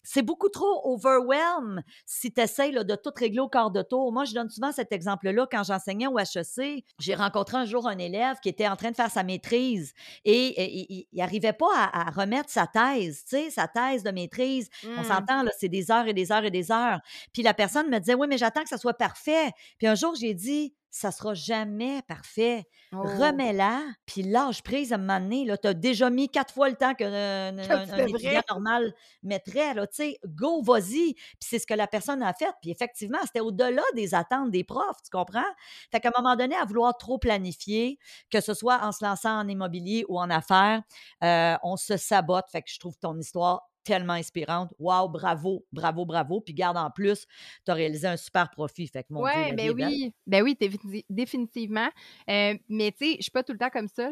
[0.07, 4.13] c'est beaucoup trop overwhelm si tu essaies de tout régler au quart de tour.
[4.13, 6.85] Moi, je donne souvent cet exemple-là quand j'enseignais au HEC.
[7.01, 9.93] J'ai rencontré un jour un élève qui était en train de faire sa maîtrise
[10.25, 14.69] et, il n'arrivait pas à, remettre sa thèse, tu sais, sa thèse de maîtrise.
[14.85, 15.05] On mmh.
[15.05, 17.01] s'entend, là, c'est des heures et des heures et des heures.
[17.33, 19.51] Puis la personne me disait, oui, mais j'attends que ça soit parfait.
[19.79, 22.67] Puis un jour, j'ai dit, ça sera jamais parfait.
[22.93, 23.03] Oh.
[23.03, 25.47] Remets-la, puis lâche prise à un moment donné.
[25.61, 27.13] Tu as déjà mis quatre fois le temps qu'un
[27.59, 29.75] un, un étudiant normal mettrait.
[29.75, 31.15] Là, tu sais, go, vas-y.
[31.15, 32.53] Puis c'est ce que la personne a fait.
[32.63, 35.43] Puis effectivement, c'était au-delà des attentes des profs, tu comprends?
[35.91, 37.99] Fait qu'à un moment donné, à vouloir trop planifier,
[38.31, 40.83] que ce soit en se lançant en immobilier ou en affaires,
[41.23, 42.47] euh, on se sabote.
[42.51, 44.73] Fait que je trouve ton histoire tellement inspirante.
[44.79, 46.41] Wow, bravo, bravo, bravo.
[46.41, 47.25] Puis garde en plus,
[47.65, 48.89] tu as réalisé un super profit.
[48.89, 51.89] Fait que mon Dieu, Ouais, vie ben oui, ben oui, défini- définitivement.
[52.29, 54.11] Euh, mais tu sais, je suis pas tout le temps comme ça.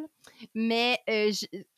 [0.54, 1.30] Mais euh,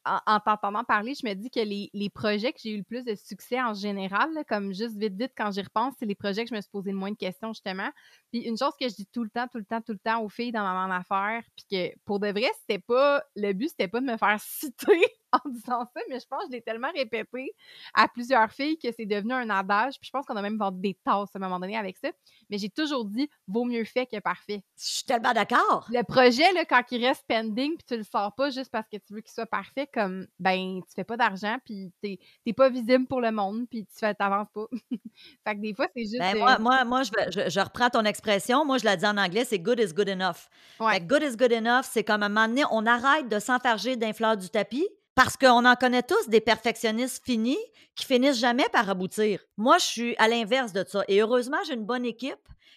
[0.05, 2.85] en, en t'entendant parler, je me dis que les, les projets que j'ai eu le
[2.85, 6.15] plus de succès en général, là, comme juste vite, vite, quand j'y repense, c'est les
[6.15, 7.91] projets que je me suis posé le moins de questions, justement.
[8.31, 10.23] Puis une chose que je dis tout le temps, tout le temps, tout le temps
[10.23, 13.89] aux filles dans ma affaire, puis que pour de vrai, c'était pas, le but, c'était
[13.89, 15.05] pas de me faire citer
[15.45, 17.53] en disant ça, mais je pense que je l'ai tellement répété
[17.95, 19.95] à plusieurs filles que c'est devenu un adage.
[20.01, 22.09] Puis je pense qu'on a même vendu des tasses à un moment donné avec ça.
[22.51, 24.63] Mais j'ai toujours dit, vaut mieux fait que parfait.
[24.79, 25.87] Je suis tellement d'accord.
[25.91, 28.97] Le projet, là, quand il reste pending, puis tu le sors pas juste parce que
[28.97, 32.69] tu veux qu'il soit parfait, comme, ben, tu fais pas d'argent, puis t'es t'es pas
[32.69, 34.67] visible pour le monde, puis tu fais, t'avances pas.
[35.45, 36.19] fait que des fois, c'est juste.
[36.19, 38.65] Ben, euh, moi, moi, moi je, vais- je, je reprends ton expression.
[38.65, 40.49] Moi, je la dis en anglais, c'est good is good enough.
[40.81, 40.95] Ouais.
[40.95, 43.39] Fait que good is good enough, c'est comme à un moment donné, on arrête de
[43.39, 44.87] s'enfarger d'un fleur du tapis
[45.17, 47.59] parce qu'on en connaît tous des perfectionnistes finis
[47.97, 49.41] qui finissent jamais par aboutir.
[49.57, 51.03] Moi, je suis à l'inverse de ça.
[51.09, 52.37] Et heureusement, j'ai une bonne équipe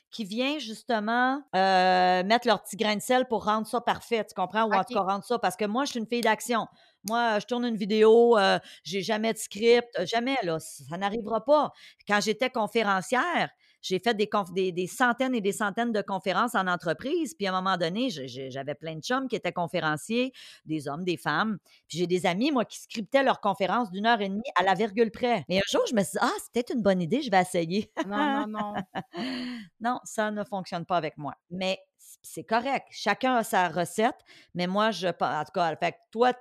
[0.09, 4.33] qui vient justement euh, mettre leur petit grain de sel pour rendre ça parfait, tu
[4.33, 4.63] comprends?
[4.63, 5.37] Ou en tout cas, rendre ça.
[5.37, 6.65] Parce que moi, je suis une fille d'action.
[7.07, 11.73] Moi, je tourne une vidéo, euh, j'ai jamais de script, jamais, là, ça n'arrivera pas.
[12.07, 13.49] Quand j'étais conférencière,
[13.81, 17.33] j'ai fait des, conf- des, des centaines et des centaines de conférences en entreprise.
[17.35, 20.31] Puis à un moment donné, j'avais plein de chums qui étaient conférenciers,
[20.65, 21.57] des hommes, des femmes.
[21.87, 24.73] Puis j'ai des amis, moi, qui scriptaient leurs conférences d'une heure et demie à la
[24.73, 25.45] virgule près.
[25.49, 27.41] Et un jour, je me suis dit, ah, c'est peut-être une bonne idée, je vais
[27.41, 27.91] essayer.
[28.07, 28.73] Non, non, non.
[29.79, 31.33] non, ça ne fonctionne pas avec moi.
[31.49, 31.79] Mais
[32.21, 32.87] c'est correct.
[32.91, 34.17] Chacun a sa recette.
[34.53, 35.07] Mais moi, je.
[35.07, 36.33] En tout cas, fait toi,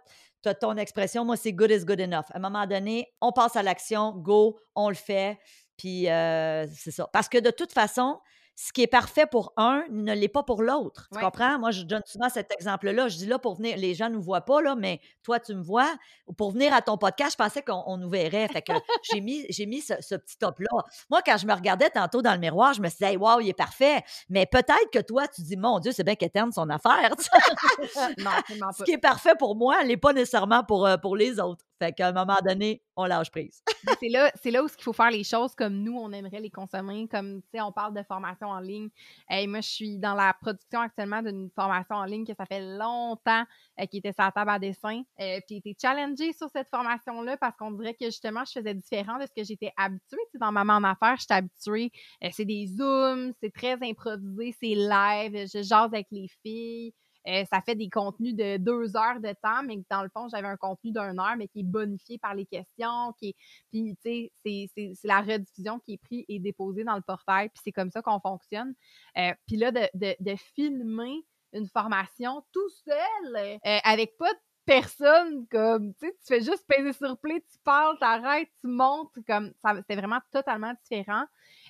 [0.42, 1.24] tu as ton expression.
[1.24, 2.27] Moi, c'est good is good enough.
[2.33, 5.38] À un moment donné, on passe à l'action, go, on le fait.
[5.79, 7.09] Puis euh, c'est ça.
[7.12, 8.19] Parce que de toute façon,
[8.61, 11.07] ce qui est parfait pour un ne l'est pas pour l'autre.
[11.12, 11.23] Tu Ouais.
[11.25, 11.61] comprends?
[11.61, 13.07] Moi, je donne souvent cet exemple-là.
[13.07, 15.55] Je dis là pour venir, les gens ne nous voient pas, là, mais toi, tu
[15.55, 15.88] me vois.
[16.37, 18.49] Pour venir à ton podcast, je pensais qu'on on nous verrait.
[18.49, 18.73] Fait que
[19.12, 20.83] j'ai mis, j'ai mis ce, ce petit top-là.
[21.09, 23.49] Moi, quand je me regardais tantôt dans le miroir, je me dit, hey, wow, il
[23.49, 24.03] est parfait.
[24.29, 27.14] Mais peut-être que toi, tu dis, mon Dieu, c'est bien qu'éterne son affaire.
[28.19, 28.31] non,
[28.77, 31.64] Ce qui est parfait pour moi n'est pas nécessairement pour, euh, pour les autres.
[31.79, 33.62] Fait qu'à un moment donné, on lâche prise.
[34.01, 36.51] C'est là, c'est là où il faut faire les choses comme nous, on aimerait les
[36.51, 37.09] consommer.
[37.09, 38.88] Comme, tu sais, on parle de formation en ligne.
[39.29, 42.61] Hey, moi, je suis dans la production actuellement d'une formation en ligne que ça fait
[42.61, 43.45] longtemps
[43.81, 45.03] euh, qui était sur la table à dessin.
[45.21, 48.75] Euh, puis j'ai été challengée sur cette formation-là parce qu'on dirait que justement, je faisais
[48.75, 50.19] différent de ce que j'étais habituée.
[50.27, 51.91] Tu sais, dans Maman en affaires, j'étais habituée.
[52.23, 56.93] euh, c'est des zooms, c'est très improvisé, c'est live, je jase avec les filles.
[57.29, 60.49] Euh, ça fait des contenus de deux heures de temps, mais dans le fond, j'avais
[60.49, 63.35] un contenu d'une heure, mais qui est bonifié par les questions, qui est
[63.71, 67.61] puis, tu sais, c'est la rediffusion qui est prise et déposée dans le portail, puis
[67.62, 68.75] c'est comme ça qu'on fonctionne.
[69.19, 74.38] Euh, puis là, de, de- de filmer une formation tout seul, euh, avec pas de
[74.68, 79.11] personne, comme, tu sais, tu fais juste peser sur play, tu parles, t'arrêtes, tu montes,
[79.26, 81.24] comme, c'était vraiment totalement différent.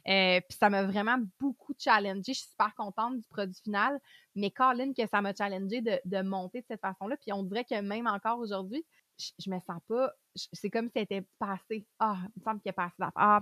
[0.08, 2.32] Euh, puis ça m'a vraiment beaucoup challengé.
[2.34, 4.00] Je suis super contente du produit final,
[4.34, 7.16] mais Colin, que ça m'a challengé de, monter de cette façon-là.
[7.16, 8.84] Puis on dirait que même encore aujourd'hui,
[9.16, 10.12] je, me sens pas.
[10.52, 11.87] C'est comme si c'était passé.
[12.00, 13.12] Ah, il me semble qu'il y a pas assez d'affaires.
[13.16, 13.40] Ah,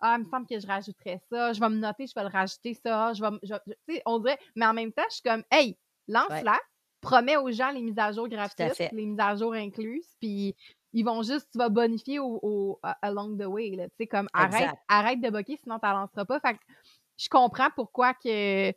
[0.00, 1.52] ah, il me semble que je rajouterais ça.
[1.52, 3.12] Je vais me noter, je vais le rajouter ça.
[3.12, 5.78] Je vais, me- je- sais, on dirait, mais en même temps, je suis comme, hey,
[6.08, 6.58] lance-la,
[7.02, 10.56] promets aux gens les mises à jour gratuites, les mises à jour incluses, puis
[10.94, 13.88] ils vont juste, tu vas bonifier au, au- along the way, là.
[13.88, 14.82] Tu sais, comme, arrête, Exact.
[14.88, 16.40] arrête de boquer, sinon tu lanceras pas.
[16.40, 16.58] Fait que
[17.18, 18.74] je comprends pourquoi que euh,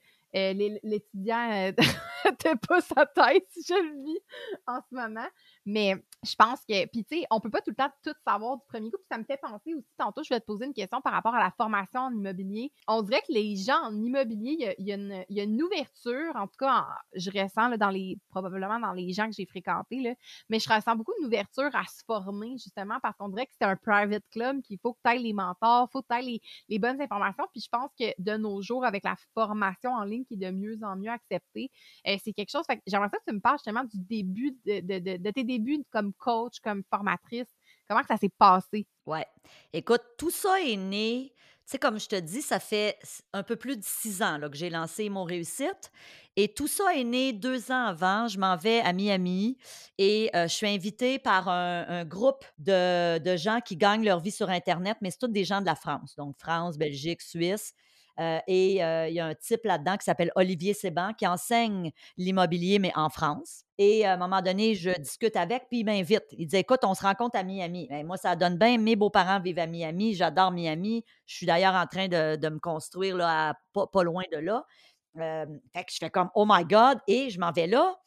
[0.84, 1.72] l'étudiant euh,
[2.40, 4.20] te pousse sa tête, si je le vis
[4.68, 5.28] en ce moment.
[5.66, 8.58] Mais je pense que, puis tu sais, on peut pas tout le temps tout savoir
[8.58, 8.98] du premier coup.
[8.98, 11.36] Puis ça me fait penser aussi, tantôt, je vais te poser une question par rapport
[11.36, 12.72] à la formation en immobilier.
[12.88, 15.64] On dirait que les gens en immobilier, il y a, il y a une, il
[15.64, 19.46] ouverture, en tout cas, je ressens là, dans les, probablement dans les gens que j'ai
[19.46, 20.14] fréquentés, là,
[20.50, 23.68] mais je ressens beaucoup une ouverture à se former, justement, parce qu'on dirait que c'est
[23.68, 26.42] un private club, qu'il faut que tu ailles les mentors, faut que tu ailles les,
[26.70, 27.46] les bonnes informations.
[27.52, 30.52] Puis je pense que de nos jours, avec la formation en ligne qui est de
[30.52, 31.72] mieux en mieux acceptée,
[32.08, 32.64] euh, c'est quelque chose.
[32.68, 35.44] Fait j'aimerais ça que tu me parles justement du début de, de- de- de tes
[35.44, 37.48] débuts comme coach, comme formatrice.
[37.88, 38.88] Comment que ça s'est passé?
[39.06, 39.28] Ouais.
[39.74, 41.34] Écoute, tout ça est né,
[41.66, 42.98] tu sais, comme je te dis, ça fait
[43.34, 45.92] un peu plus de six ans que j'ai lancé mon réussite.
[46.36, 48.28] Et tout ça est né deux ans avant.
[48.28, 49.58] Je m'en vais à Miami
[49.98, 54.20] et euh, je suis invitée par un, un groupe de, de gens qui gagnent leur
[54.20, 56.16] vie sur Internet, mais c'est tous des gens de la France.
[56.18, 57.74] Donc, France, Belgique, Suisse.
[58.20, 61.92] Euh, et euh, il y a un type là-dedans qui s'appelle Olivier Séban qui enseigne
[62.18, 63.64] l'immobilier, mais en France.
[63.78, 66.24] Et à un moment donné, je discute avec, puis il m'invite.
[66.32, 67.88] Il dit Écoute, on se rencontre à Miami.
[67.90, 68.78] Ben, moi, ça donne bien.
[68.78, 70.14] Mes beaux-parents vivent à Miami.
[70.14, 71.04] J'adore Miami.
[71.26, 74.66] Je suis d'ailleurs en train de, me construire là, pas, loin de là.
[75.18, 77.00] Euh, fait que je fais comme Oh my God.
[77.08, 77.98] Et je m'en vais là.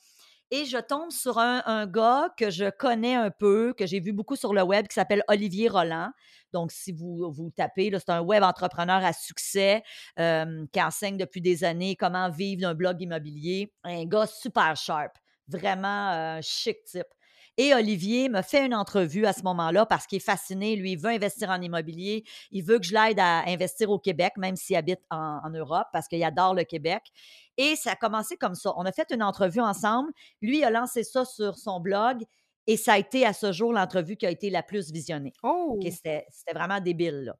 [0.50, 4.37] Et je tombe sur un, gars que je connais un peu, que j'ai vu beaucoup
[4.37, 6.11] sur le web, qui s'appelle Olivier Roland.
[6.54, 9.82] Donc, si vous, tapez, c'est un web entrepreneur à succès
[10.16, 13.74] qui enseigne depuis des années comment vivre d'un blog immobilier.
[13.84, 15.12] Un gars super sharp,
[15.48, 17.06] vraiment un chic type.
[17.59, 20.77] Et Olivier me fait une entrevue à ce moment-là parce qu'il est fasciné.
[20.77, 22.25] Lui, il veut investir en immobilier.
[22.53, 25.88] Il veut que je l'aide à investir au Québec, même s'il habite en, en Europe,
[25.92, 27.03] parce qu'il adore le Québec.
[27.57, 28.73] Et ça a commencé comme ça.
[28.77, 30.11] On a fait une entrevue ensemble.
[30.40, 32.23] Lui a lancé ça sur son blog.
[32.68, 35.33] Et ça a été à ce jour l'entrevue qui a été la plus visionnée.
[35.42, 35.81] Oh!
[35.83, 37.25] C'était vraiment débile.
[37.25, 37.35] Là.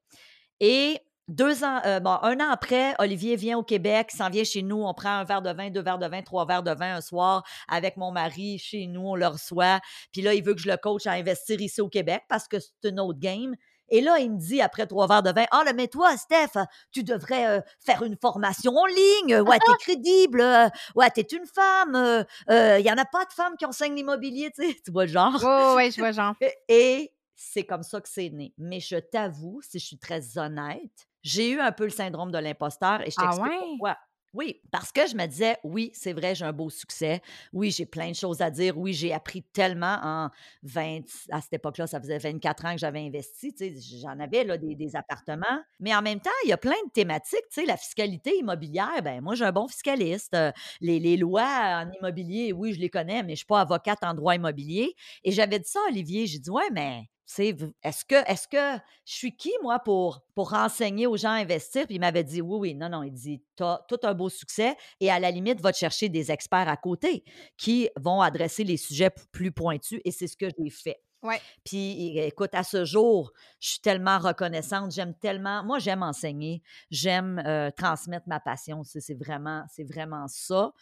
[0.59, 4.62] Et deux ans, euh, bon, un an après, Olivier vient au Québec, s'en vient chez
[4.62, 6.96] nous, on prend un verre de vin, deux verres de vin, trois verres de vin
[6.96, 9.80] un soir avec mon mari chez nous, on le reçoit.
[10.12, 12.58] Puis là, il veut que je le coach à investir ici au Québec parce que
[12.58, 13.54] c'est une autre game.
[13.90, 16.60] Et là, il me dit après trois verres de vin, ah, oh, mais toi, Steph,
[16.92, 19.40] tu devrais euh, faire une formation en ligne.
[19.40, 20.40] Ouais, t'es crédible.
[20.40, 22.24] Euh, ouais, t'es une femme.
[22.50, 24.76] Il y en a pas de femmes qui enseignent l'immobilier, tu sais.
[24.84, 25.38] Tu vois le genre?
[25.42, 26.34] Oh, ouais, je vois genre.
[26.68, 28.52] Et c'est comme ça que c'est né.
[28.58, 32.38] Mais je t'avoue, si je suis très honnête, j'ai eu un peu le syndrome de
[32.38, 33.68] l'imposteur et je ah t'explique ah ouais?
[33.70, 33.96] pourquoi.
[34.34, 37.22] Oui, parce que je me disais, oui, c'est vrai, j'ai un beau succès.
[37.54, 38.76] Oui, j'ai plein de choses à dire.
[38.76, 40.28] Oui, j'ai appris tellement en
[40.64, 43.54] 20, à cette époque-là, ça faisait 24 ans que j'avais investi.
[44.02, 45.62] J'en avais là, des, appartements.
[45.80, 47.40] Mais en même temps, il y a plein de thématiques.
[47.50, 50.34] Tu sais, la fiscalité immobilière, ben moi, j'ai un bon fiscaliste.
[50.34, 53.62] Euh, les, les, lois en immobilier, oui, je les connais, mais je ne suis pas
[53.62, 54.94] avocate en droit immobilier.
[55.24, 56.26] Et j'avais dit ça à Olivier.
[56.26, 61.06] J'ai dit, ouais, mais est-ce que, est que je suis qui, moi, pour, pour enseigner
[61.06, 61.86] aux gens à investir?
[61.86, 63.02] Puis il m'avait dit oui, oui, non, non.
[63.02, 66.08] Il dit Tu as tout un beau succès et à la limite, va te chercher
[66.08, 67.24] des experts à côté
[67.56, 71.00] qui vont adresser les sujets plus pointus et c'est ce que j'ai fait.
[71.22, 71.40] Ouais.
[71.64, 76.62] Puis écoute, à ce jour, je suis tellement reconnaissante, j'aime tellement, moi j'aime enseigner,
[76.92, 80.72] j'aime euh, transmettre ma passion, c'est vraiment, c'est vraiment ça.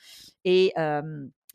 [0.45, 0.75] Et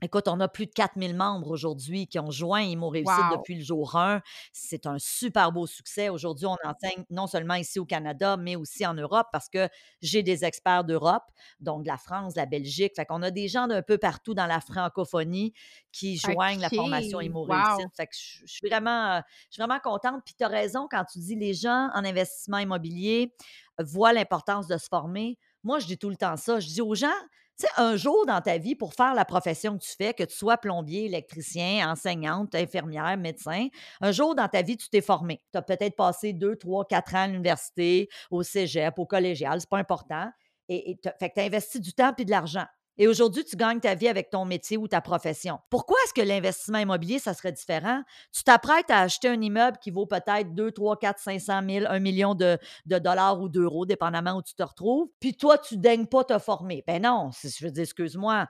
[0.04, 3.64] Écoute, on a plus de 4000 membres aujourd'hui qui ont joint Imo Réussite depuis le
[3.64, 4.24] jour 1.
[4.52, 6.10] C'est un super beau succès.
[6.10, 9.70] Aujourd'hui, on enseigne non seulement ici au Canada, mais aussi en Europe parce que
[10.02, 11.26] j'ai des experts d'Europe,
[11.60, 12.94] donc de la France, de la Belgique.
[12.96, 15.54] Fait qu'on a des gens d'un peu partout dans la francophonie
[15.92, 17.96] qui joignent la formation Imo Réussite.
[17.96, 20.24] Fait que je, suis vraiment, je suis vraiment contente.
[20.26, 23.36] Puis tu as raison quand tu dis les gens en investissement immobilier
[23.78, 25.38] voient l'importance de se former.
[25.64, 26.60] Moi, je dis tout le temps ça.
[26.60, 27.10] Je dis aux gens,
[27.60, 30.24] tu sais, un jour dans ta vie, pour faire la profession que tu fais, que
[30.24, 33.68] tu sois plombier, électricien, enseignante, infirmière, médecin,
[34.02, 35.44] un jour dans ta vie, tu t'es formé.
[35.52, 39.70] Tu as peut-être passé deux, trois, quatre ans à l'université, au cégep, au collégial, c'est
[39.70, 40.30] pas important.
[40.70, 42.66] Et, fait que tu as investi du temps et de l'argent.
[42.98, 45.60] Et aujourd'hui, tu gagnes ta vie avec ton métier ou ta profession.
[45.70, 48.04] Pourquoi est-ce que l'investissement immobilier, ça serait différent?
[48.32, 52.00] Tu t'apprêtes à acheter un immeuble qui vaut peut-être 2, 3, 4, 500 000, 1
[52.00, 55.08] million de, dollars ou d'euros, dépendamment où tu te retrouves.
[55.20, 56.84] Puis toi, tu daignes pas te former.
[56.86, 58.48] Ben non, je veux dire, excuse-moi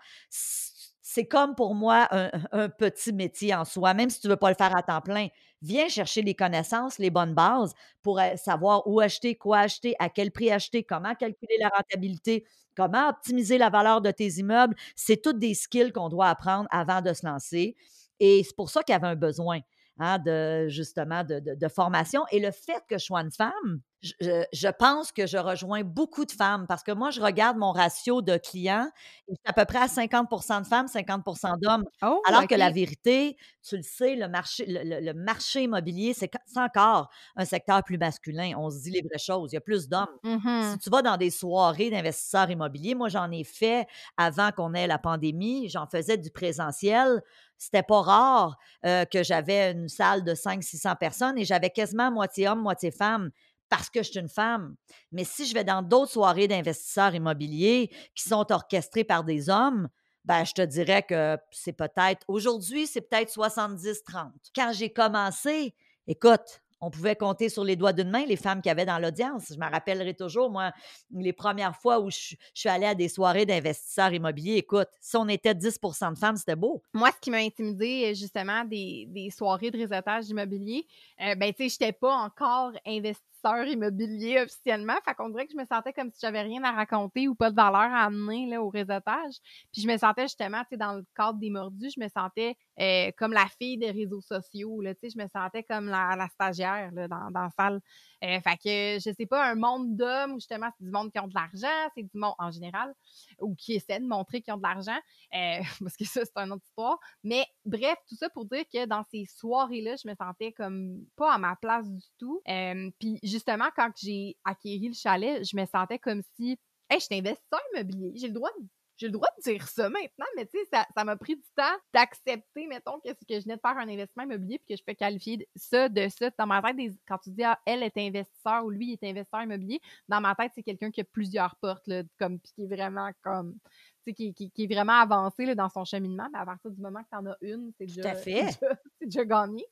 [1.11, 4.55] c'est comme pour moi un, petit métier en soi, même si tu veux pas le
[4.55, 5.27] faire à temps plein.
[5.61, 10.09] Viens chercher les connaissances, les bonnes bases pour euh, savoir où acheter, quoi acheter, à
[10.09, 12.45] quel prix acheter, comment calculer la rentabilité,
[12.75, 14.75] comment optimiser la valeur de tes immeubles.
[14.95, 17.75] C'est toutes des skills qu'on doit apprendre avant de se lancer.
[18.19, 19.59] Et c'est pour ça qu'il y avait un besoin.
[19.99, 22.23] Hein, de justement de, de, formation.
[22.31, 26.31] Et le fait que je sois une femme, je, pense que je rejoins beaucoup de
[26.31, 28.89] femmes parce que moi, je regarde mon ratio de clients
[29.27, 30.27] et c'est à peu près à 50
[30.61, 31.23] de femmes, 50
[31.61, 31.83] d'hommes.
[32.01, 33.37] Oh, alors que la vérité,
[33.67, 38.53] tu le sais, le marché, le, marché immobilier, c'est encore un secteur plus masculin.
[38.57, 39.51] On se dit les vraies choses.
[39.51, 40.07] Il y a plus d'hommes.
[40.23, 43.85] Si tu vas dans des soirées d'investisseurs immobiliers, moi, j'en ai fait
[44.17, 45.69] avant qu'on ait la pandémie.
[45.69, 47.21] J'en faisais du présentiel
[47.61, 52.47] c'était pas rare euh, que j'avais une salle de 500-600 personnes et j'avais quasiment moitié
[52.47, 53.29] homme, moitié femme
[53.71, 54.75] parce que je suis une femme.
[55.13, 59.87] Mais si je vais dans d'autres soirées d'investisseurs immobiliers qui sont orchestrées par des hommes,
[60.25, 64.31] ben, je te dirais que c'est peut-être, aujourd'hui, c'est peut-être 70-30.
[64.53, 65.73] Quand j'ai commencé,
[66.05, 68.99] écoute, on pouvait compter sur les doigts d'une main les femmes qu'il y avait dans
[68.99, 69.53] l'audience.
[69.53, 70.73] Je me rappellerai toujours, moi,
[71.11, 75.27] les premières fois où je, suis allée à des soirées d'investisseurs immobiliers, écoute, si on
[75.27, 76.81] était 10 de femmes, c'était beau.
[76.93, 80.87] Moi, ce qui m'a intimidé justement des, soirées de réseautage immobilier,
[81.21, 83.30] euh, ben, tu sais, je n'étais pas encore investie
[83.67, 84.95] immobilier officiellement.
[85.05, 87.49] Fait qu'on dirait que je me sentais comme si j'avais rien à raconter ou pas
[87.49, 89.35] de valeur à amener là, au réseautage.
[89.71, 92.55] Puis je me sentais justement, tu sais, dans le cadre des mordus, je me sentais
[92.79, 94.81] euh, comme la fille des réseaux sociaux.
[94.81, 97.81] Là, tu sais, je me sentais comme la, stagiaire là, dans, dans la salle.
[98.23, 101.19] Euh, fait que je sais pas, un monde d'hommes où justement c'est du monde qui
[101.19, 102.93] ont de l'argent, c'est du monde en général,
[103.39, 104.99] ou qui essaie de montrer qu'ils ont de l'argent,
[105.33, 106.99] euh, parce que ça, c'est une autre histoire.
[107.23, 111.33] Mais bref, tout ça pour dire que dans ces soirées-là, je me sentais comme pas
[111.33, 112.41] à ma place du tout.
[112.47, 117.05] Euh, puis justement, quand j'ai acquéri le chalet, je me sentais comme si, hey, je
[117.05, 118.65] suis investisseur immobilier, j'ai le droit de
[119.01, 121.75] j'ai le droit de dire ça maintenant, mais tu sais, ça m'a pris du temps
[121.91, 124.93] d'accepter, mettons, que, que je venais de faire un investissement immobilier puis que je peux
[124.93, 126.29] qualifier ça de ça.
[126.37, 129.81] Dans ma tête, quand tu dis ah, elle est investisseur ou lui est investisseur immobilier,
[130.07, 133.09] dans ma tête, c'est quelqu'un qui a plusieurs portes, là, comme, puis qui est vraiment
[133.23, 133.57] comme
[134.05, 137.01] qui, qui, qui, est vraiment avancé là, dans son cheminement, mais à partir du moment
[137.03, 139.65] que tu en as une, c'est déjà, déjà, gagné.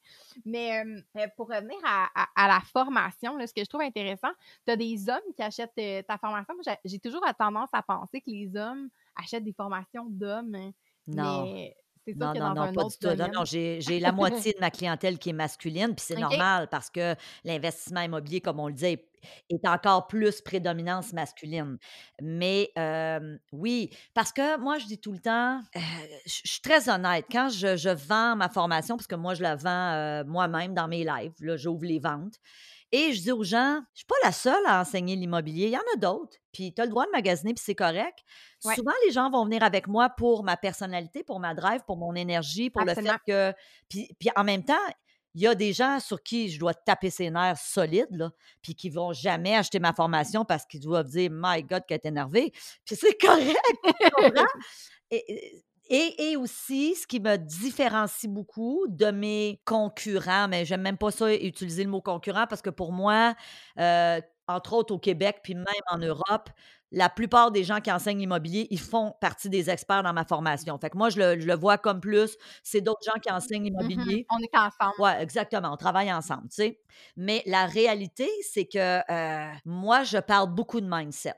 [0.46, 4.32] Mais euh, pour revenir à, à, la formation, là, ce que je trouve intéressant,
[4.66, 6.54] tu as des hommes qui achètent euh, ta formation.
[6.86, 10.56] J'ai toujours tendance à penser que les hommes achètent des formations d'hommes.
[10.56, 10.72] Hein,
[11.08, 11.44] non.
[11.44, 11.76] Mais
[12.16, 13.16] non, non, non, pas du tout.
[13.16, 16.90] Non, non, j'ai la moitié de ma clientèle qui est masculine, puis c'est normal parce
[16.90, 18.98] que l'investissement immobilier, comme on le dit,
[19.50, 21.78] est encore plus prédominance masculine.
[22.22, 22.72] Mais
[23.52, 25.62] oui, parce que moi, je dis tout le temps,
[26.26, 30.24] je suis très honnête, quand je, vends ma formation, parce que moi, je la vends
[30.26, 32.40] moi-même dans mes lives, là, j'ouvre les ventes,
[32.92, 35.74] et je dis aux gens, je ne suis pas la seule à enseigner l'immobilier, il
[35.74, 36.38] y en a d'autres.
[36.52, 38.18] Puis tu as le droit de magasiner, puis c'est correct.
[38.60, 42.16] Souvent, les gens vont venir avec moi pour ma personnalité, pour ma drive, pour mon
[42.16, 43.54] énergie, pour le fait que.
[43.90, 44.74] Puis, puis en même temps,
[45.36, 48.30] il y a des gens sur qui je dois taper ses nerfs solides,
[48.62, 52.08] puis qui vont jamais acheter ma formation parce qu'ils doivent dire My God, qu'elle est
[52.08, 52.52] énervée.
[52.86, 53.58] Puis c'est correct.
[55.12, 61.12] et, et, aussi, ce qui me différencie beaucoup de mes concurrents, mais j'aime même pas
[61.12, 63.36] ça utiliser le mot concurrent parce que pour moi,
[63.80, 66.50] euh, entre autres au Québec, puis même en Europe,
[66.92, 70.78] la plupart des gens qui enseignent l'immobilier, ils font partie des experts dans ma formation.
[70.80, 74.26] Fait que moi, je le, vois comme plus, c'est d'autres gens qui enseignent mmh l'immobilier.
[74.32, 74.94] On est ensemble.
[75.00, 75.74] Oui, exactement.
[75.74, 76.80] On travaille ensemble, tu sais.
[77.16, 81.34] Mais la réalité, c'est que euh, moi, je parle beaucoup de mindset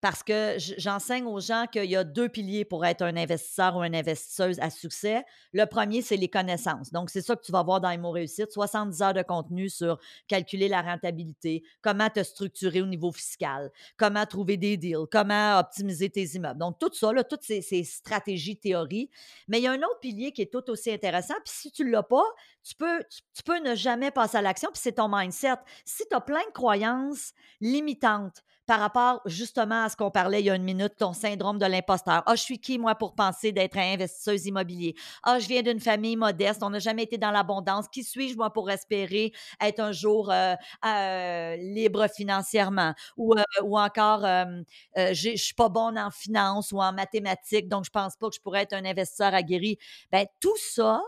[0.00, 3.82] parce que j'enseigne aux gens qu'il y a deux piliers pour être un investisseur ou
[3.82, 5.24] une investisseuse à succès.
[5.52, 6.90] Le premier, c'est les connaissances.
[6.90, 9.98] Donc, c'est ça que tu vas voir dans Imo Réussite, 70 heures de contenu sur
[10.26, 16.08] calculer la rentabilité, comment te structurer au niveau fiscal, comment trouver des deals, comment optimiser
[16.08, 16.58] tes immeubles.
[16.58, 19.10] Donc, tout ça, là, toutes ces, stratégies, théories.
[19.48, 21.34] Mais il y a un autre pilier qui est tout aussi intéressant.
[21.44, 22.24] Puis si tu ne l'as pas,
[22.62, 25.56] tu peux, tu peux ne jamais passer à l'action, puis c'est ton mindset.
[25.84, 30.46] Si tu as plein de croyances limitantes, par rapport justement à ce qu'on parlait il
[30.46, 32.22] y a une minute, ton syndrome de l'imposteur.
[32.26, 34.94] Ah, je suis qui, moi, pour penser d'être un investisseuse immobilier?
[35.22, 37.88] Ah, je viens d'une famille modeste, on n'a jamais été dans l'abondance.
[37.88, 40.54] Qui suis-je, moi, pour espérer être un jour euh,
[40.86, 42.94] euh, libre financièrement?
[43.18, 44.22] Ou, euh, ou encore,
[44.96, 48.40] je suis pas bonne en finance ou en mathématiques, donc je pense pas que je
[48.40, 49.78] pourrais être un investisseur aguerri.
[50.12, 51.02] Bien, tout ça,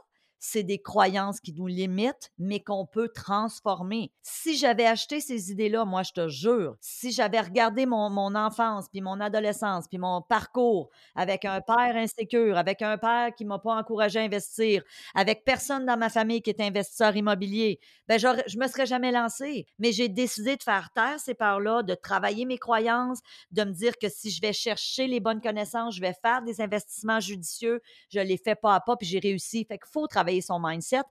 [0.45, 4.11] c'est des croyances qui nous limitent, mais qu'on peut transformer.
[4.23, 8.89] Si j'avais acheté ces idées-là, moi, je te jure, si j'avais regardé mon, mon enfance,
[8.89, 13.61] puis mon adolescence, puis mon parcours avec un père insécure, avec un père qui m'a
[13.61, 14.83] pas encouragé à investir,
[15.15, 17.79] avec personne dans ma famille qui est investisseur immobilier,
[18.09, 19.67] ben je me serais jamais lancé.
[19.79, 23.21] Mais j'ai décidé de faire taire ces peurs-là, de travailler mes croyances,
[23.53, 26.61] de me dire que si je vais chercher les bonnes connaissances, je vais faire des
[26.61, 27.81] investissements judicieux,
[28.11, 29.65] je les fais pas à pas, puis j'ai réussi.
[29.69, 31.05] Fait qu'il faut travailler son mindset.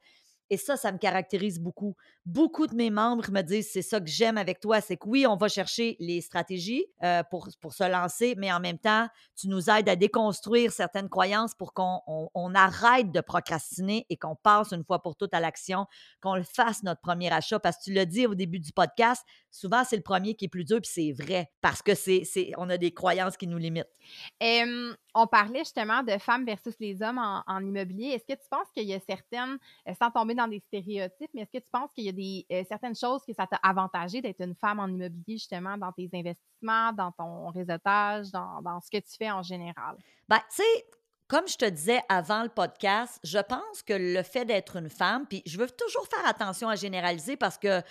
[0.51, 1.95] Et ça, ça me caractérise beaucoup.
[2.25, 5.25] Beaucoup de mes membres me disent c'est ça que j'aime avec toi, c'est que oui,
[5.25, 9.07] on va chercher les stratégies euh, pour, pour se lancer, mais en même temps,
[9.39, 14.35] tu nous aides à déconstruire certaines croyances pour qu'on on, arrête de procrastiner et qu'on
[14.35, 15.85] passe une fois pour toutes à l'action,
[16.21, 17.57] qu'on le fasse notre premier achat.
[17.59, 20.49] Parce que tu l'as dit au début du podcast, souvent c'est le premier qui est
[20.49, 22.23] plus dur, puis c'est vrai, parce que c'est,
[22.57, 23.87] on a des croyances qui nous limitent
[25.13, 28.09] on parlait justement de femmes versus les hommes en, immobilier.
[28.09, 31.41] Est-ce que tu penses qu'il y a certaines, euh, sans tomber dans des stéréotypes, mais
[31.41, 34.21] est-ce que tu penses qu'il y a des euh, certaines choses que ça t'a avantagé
[34.21, 38.89] d'être une femme en immobilier, justement, dans tes investissements, dans ton réseautage, dans, dans ce
[38.89, 39.97] que tu fais en général?
[40.27, 40.85] Bien, tu sais,
[41.31, 45.25] comme je te disais avant le podcast, je pense que le fait d'être une femme,
[45.29, 47.81] puis je veux toujours faire attention à généraliser parce qu'il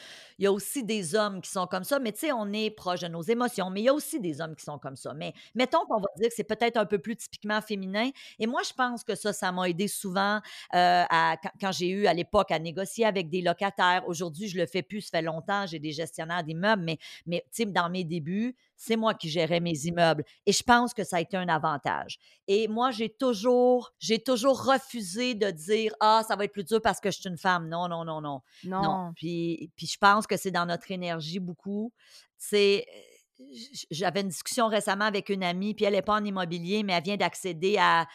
[0.41, 3.01] y a aussi des hommes qui sont comme ça, mais tu sais, on est proche
[3.01, 5.15] de nos émotions, mais il y a aussi des hommes qui sont comme ça.
[5.15, 8.11] Mais mettons qu'on va dire que c'est peut-être un peu plus typiquement féminin.
[8.39, 10.43] Et moi, je pense que ça, ça m'a aidé souvent
[10.75, 14.05] euh, à, quand, j'ai eu à l'époque à négocier avec des locataires.
[14.07, 17.63] Aujourd'hui, je le fais plus, ça fait longtemps, j'ai des gestionnaires d'immeubles, mais, mais tu
[17.63, 20.25] sais, dans mes débuts, c'est moi qui gérais mes immeubles.
[20.47, 22.19] Et je pense que ça a été un avantage.
[22.49, 26.81] Et moi, j'ai toujours j'ai toujours refusé de dire ah ça va être plus dur
[26.83, 27.69] parce que je suis une femme.
[27.69, 29.13] Non non non non non.
[29.15, 31.93] Puis puis je pense que c'est dans notre énergie beaucoup.
[32.39, 32.87] C'est
[33.91, 37.03] j'avais une discussion récemment avec une amie, puis elle n'est pas en immobilier, mais elle
[37.03, 38.07] vient d'accéder à,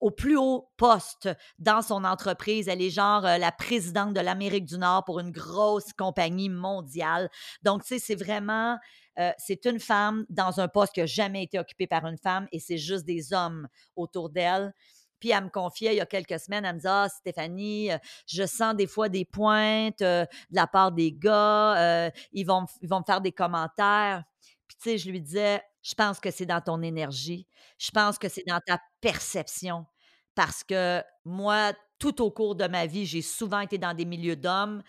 [0.00, 2.68] au plus haut poste dans son entreprise.
[2.68, 7.30] Elle est genre euh, la présidente de l'Amérique du Nord pour une grosse compagnie mondiale.
[7.62, 8.76] Donc, tu sais, c'est vraiment,
[9.18, 12.48] euh, c'est une femme dans un poste qui n'a jamais été occupé par une femme
[12.52, 14.72] et c'est juste des hommes autour d'elle.
[15.20, 17.98] Puis elle me confiait il y a quelques semaines, elle me disait Ah, Stéphanie, euh,
[18.26, 22.98] je sens des fois des pointes de la part des gars, ils, vont, ils vont
[23.00, 24.24] me faire des commentaires.
[24.66, 27.46] Puis tu sais, je lui disais Je pense que c'est dans ton énergie,
[27.78, 29.86] je pense que c'est dans ta perception
[30.34, 34.36] parce que moi, tout au cours de ma vie, j'ai souvent été dans des milieux
[34.36, 34.82] d'hommes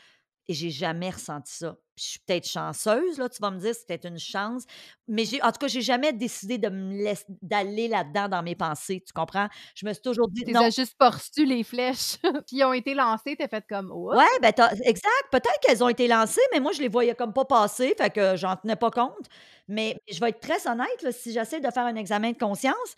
[0.48, 1.78] et j'ai jamais ressenti ça.
[1.98, 4.64] Je suis peut-être chanceuse, là, tu vas me dire, c'est peut-être une chance,
[5.08, 8.56] mais j'ai, en tout cas, j'ai jamais décidé de me laisser, d'aller là-dedans dans mes
[8.56, 9.48] pensées, tu comprends?
[9.76, 10.68] Je me suis toujours dit, non.
[10.70, 12.18] Tu juste poursu les flèches,
[12.48, 14.52] qui ont été lancées, t'es fait comme, ouais, ben,
[14.84, 18.10] exact, peut-être qu'elles ont été lancées, mais moi, je les voyais comme pas passer, fait
[18.10, 19.28] que j'en tenais pas compte.
[19.68, 22.96] Mais je vais être très honnête, si j'essaie de faire un examen de conscience,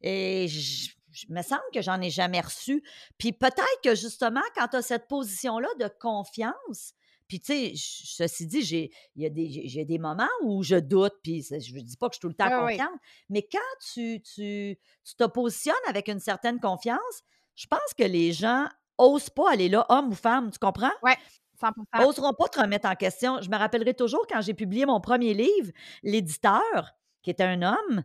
[0.00, 2.82] et je je me semble que j'en ai jamais reçu.
[3.18, 6.92] Puis peut-être que justement, quand tu as cette position-là de confiance,
[7.28, 10.76] puis, tu sais, ceci dit, j'ai, il y a des, j'ai des moments où je
[10.76, 12.98] doute, puis je ne dis pas que je suis tout le temps confiante,
[13.28, 13.58] mais quand
[13.92, 17.22] tu, tu, tu te positionnes avec une certaine confiance,
[17.54, 18.66] je pense que les gens
[18.96, 20.92] osent pas aller là, homme ou femme, tu comprends?
[21.02, 21.12] Oui.
[21.60, 22.06] 100%.
[22.06, 23.42] Oseront pas te remettre en question.
[23.42, 25.72] Je me rappellerai toujours quand j'ai publié mon premier livre,
[26.02, 28.04] l'éditeur, qui était un homme,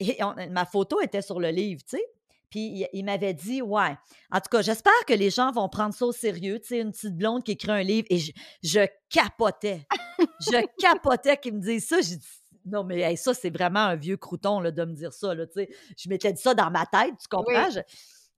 [0.00, 0.18] et
[0.50, 2.04] ma photo était sur le livre, tu sais.
[2.54, 3.98] Puis il, m'avait dit, ouais.
[4.30, 6.60] En tout cas, j'espère que les gens vont prendre ça au sérieux.
[6.60, 8.20] Tu sais, une petite blonde qui écrit un livre et
[8.62, 9.84] je, capotais.
[10.40, 12.00] je capotais qu'il me dise ça.
[12.00, 12.26] J'ai dit,
[12.64, 15.34] non, mais ça, c'est vraiment un vieux crouton là, de me dire ça.
[15.34, 15.46] Là.
[15.56, 17.70] Je m'étais dit ça dans ma tête, tu comprends?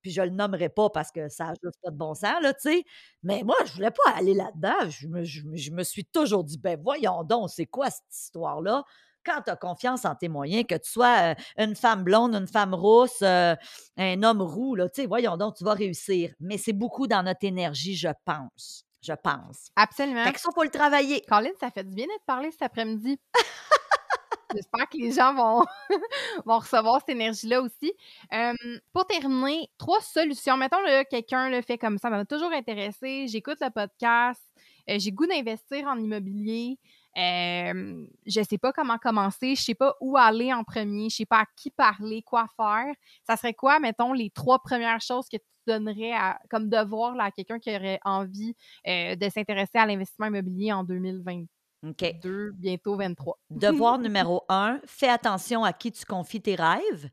[0.01, 2.55] puis je le nommerai pas parce que ça n'a juste pas de bon sens, là,
[2.55, 2.85] tu sais.
[3.23, 4.89] Mais moi, je voulais pas aller là-dedans.
[4.89, 8.85] Je me, je me, suis toujours dit, ben voyons donc, c'est quoi cette histoire-là?
[9.27, 12.75] Quand tu as confiance en tes moyens, que tu sois une femme blonde, une femme
[12.75, 16.33] rousse, un homme roux, là, voyons donc, tu vas réussir.
[16.41, 18.85] Mais c'est beaucoup dans notre énergie, je pense.
[19.03, 19.71] Je pense.
[19.77, 20.25] Absolument.
[20.25, 21.23] Fait que ça, faut le travailler.
[21.29, 23.21] Colin, ça fait du bien d'être parlé cet après-midi.
[24.55, 25.65] J'espère que les gens vont,
[26.47, 27.93] vont recevoir cette énergie-là aussi.
[28.93, 30.57] pour terminer, trois solutions.
[30.57, 30.79] Mettons,
[31.11, 33.27] quelqu'un le fait comme ça, ça m'a toujours intéressé.
[33.29, 34.43] J'écoute le podcast,
[34.89, 36.79] j'ai goût d'investir en immobilier.
[37.17, 41.27] Je je sais pas comment commencer, je sais pas où aller en premier, je sais
[41.27, 42.95] pas à qui parler, quoi faire.
[43.27, 46.13] Ça serait quoi, mettons, les trois premières choses que tu donnerais
[46.51, 48.55] comme devoir à quelqu'un qui aurait envie
[48.87, 53.39] de s'intéresser à l'investissement immobilier en 2022, bientôt 23.
[53.51, 57.11] Devoir numéro un, fais attention à qui tu confies tes rêves.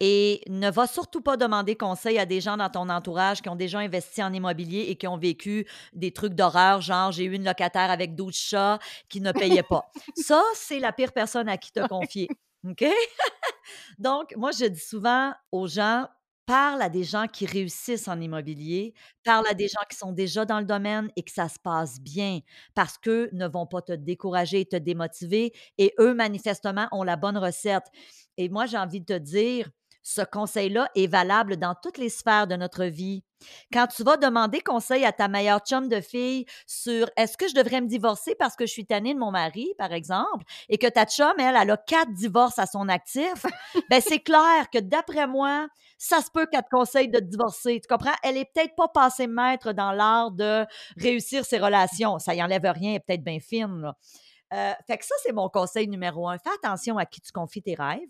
[0.00, 3.56] Et ne va surtout pas demander conseil à des gens dans ton entourage qui ont
[3.56, 7.44] déjà investi en immobilier et qui ont vécu des trucs d'horreur, genre j'ai eu une
[7.44, 8.78] locataire avec 12 chats
[9.10, 9.90] qui ne payait pas.
[10.16, 12.28] Ça, c'est la pire personne à qui te confier.
[12.66, 12.84] OK?
[13.98, 16.06] Donc, moi, je dis souvent aux gens,
[16.46, 18.92] parle à des gens qui réussissent en immobilier,
[19.24, 22.00] parle à des gens qui sont déjà dans le domaine et que ça se passe
[22.00, 22.40] bien
[22.74, 27.16] parce qu'eux ne vont pas te décourager et te démotiver et eux, manifestement, ont la
[27.16, 27.84] bonne recette.
[28.36, 29.70] Et moi, j'ai envie de te dire,
[30.02, 33.22] ce conseil-là est valable dans toutes les sphères de notre vie.
[33.72, 37.54] Quand tu vas demander conseil à ta meilleure chum de fille sur est-ce que je
[37.54, 40.86] devrais me divorcer parce que je suis tannée de mon mari, par exemple, et que
[40.86, 43.46] ta chum, elle, elle a quatre divorces à son actif,
[43.90, 47.80] ben c'est clair que d'après moi, ça se peut qu'elle te conseille de te divorcer.
[47.80, 48.14] Tu comprends?
[48.22, 50.64] Elle est peut-être pas passée maître dans l'art de
[50.96, 52.18] réussir ses relations.
[52.18, 53.80] Ça y enlève rien, elle est peut-être bien fine.
[53.82, 53.96] Là.
[54.52, 56.38] Euh, fait que ça, c'est mon conseil numéro un.
[56.38, 58.08] Fais attention à qui tu confies tes rêves.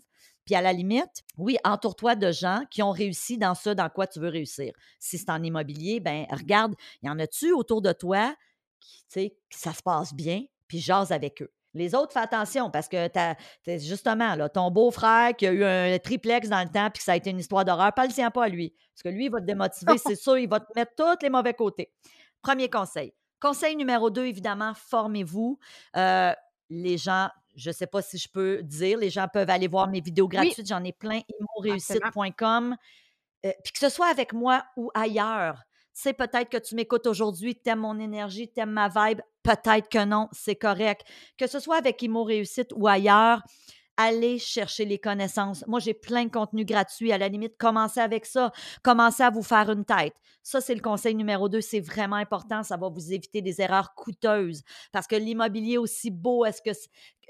[0.51, 4.05] Puis à la limite, oui, entoure-toi de gens qui ont réussi dans ce dans quoi
[4.05, 4.73] tu veux réussir.
[4.99, 8.35] Si c'est en immobilier, ben regarde, y en a-tu autour de toi
[8.81, 11.53] qui, tu sais, que ça se passe bien, puis jase avec eux.
[11.73, 15.97] Les autres, fais attention parce que t'as, justement, là, ton beau-frère qui a eu un
[15.99, 18.29] triplex dans le temps puis que ça a été une histoire d'horreur, pas le tien
[18.29, 18.75] pas à lui.
[18.93, 21.29] Parce que lui, il va te démotiver, c'est sûr, il va te mettre tous les
[21.29, 21.93] mauvais côtés.
[22.41, 23.13] Premier conseil.
[23.39, 25.57] Conseil numéro deux, évidemment, formez-vous.
[25.95, 26.33] Euh,
[26.69, 29.87] les gens je ne sais pas si je peux dire, les gens peuvent aller voir
[29.87, 32.75] mes vidéos gratuites, j'en ai plein, imoreussite.com.
[33.45, 35.63] Euh, puis que ce soit avec moi ou ailleurs.
[35.93, 39.19] Tu sais, peut-être que tu m'écoutes aujourd'hui, tu aimes mon énergie, tu aimes ma vibe,
[39.43, 41.05] peut-être que non, c'est correct.
[41.37, 43.41] Que ce soit avec Imo Réussite ou ailleurs,
[43.97, 45.65] allez chercher les connaissances.
[45.67, 47.11] Moi, j'ai plein de contenus gratuits.
[47.11, 48.51] À la limite, commencez avec ça.
[48.83, 50.15] Commencez à vous faire une tête.
[50.43, 51.61] Ça, c'est le conseil numéro deux.
[51.61, 52.63] C'est vraiment important.
[52.63, 54.63] Ça va vous éviter des erreurs coûteuses.
[54.91, 56.71] Parce que l'immobilier, aussi beau est-ce que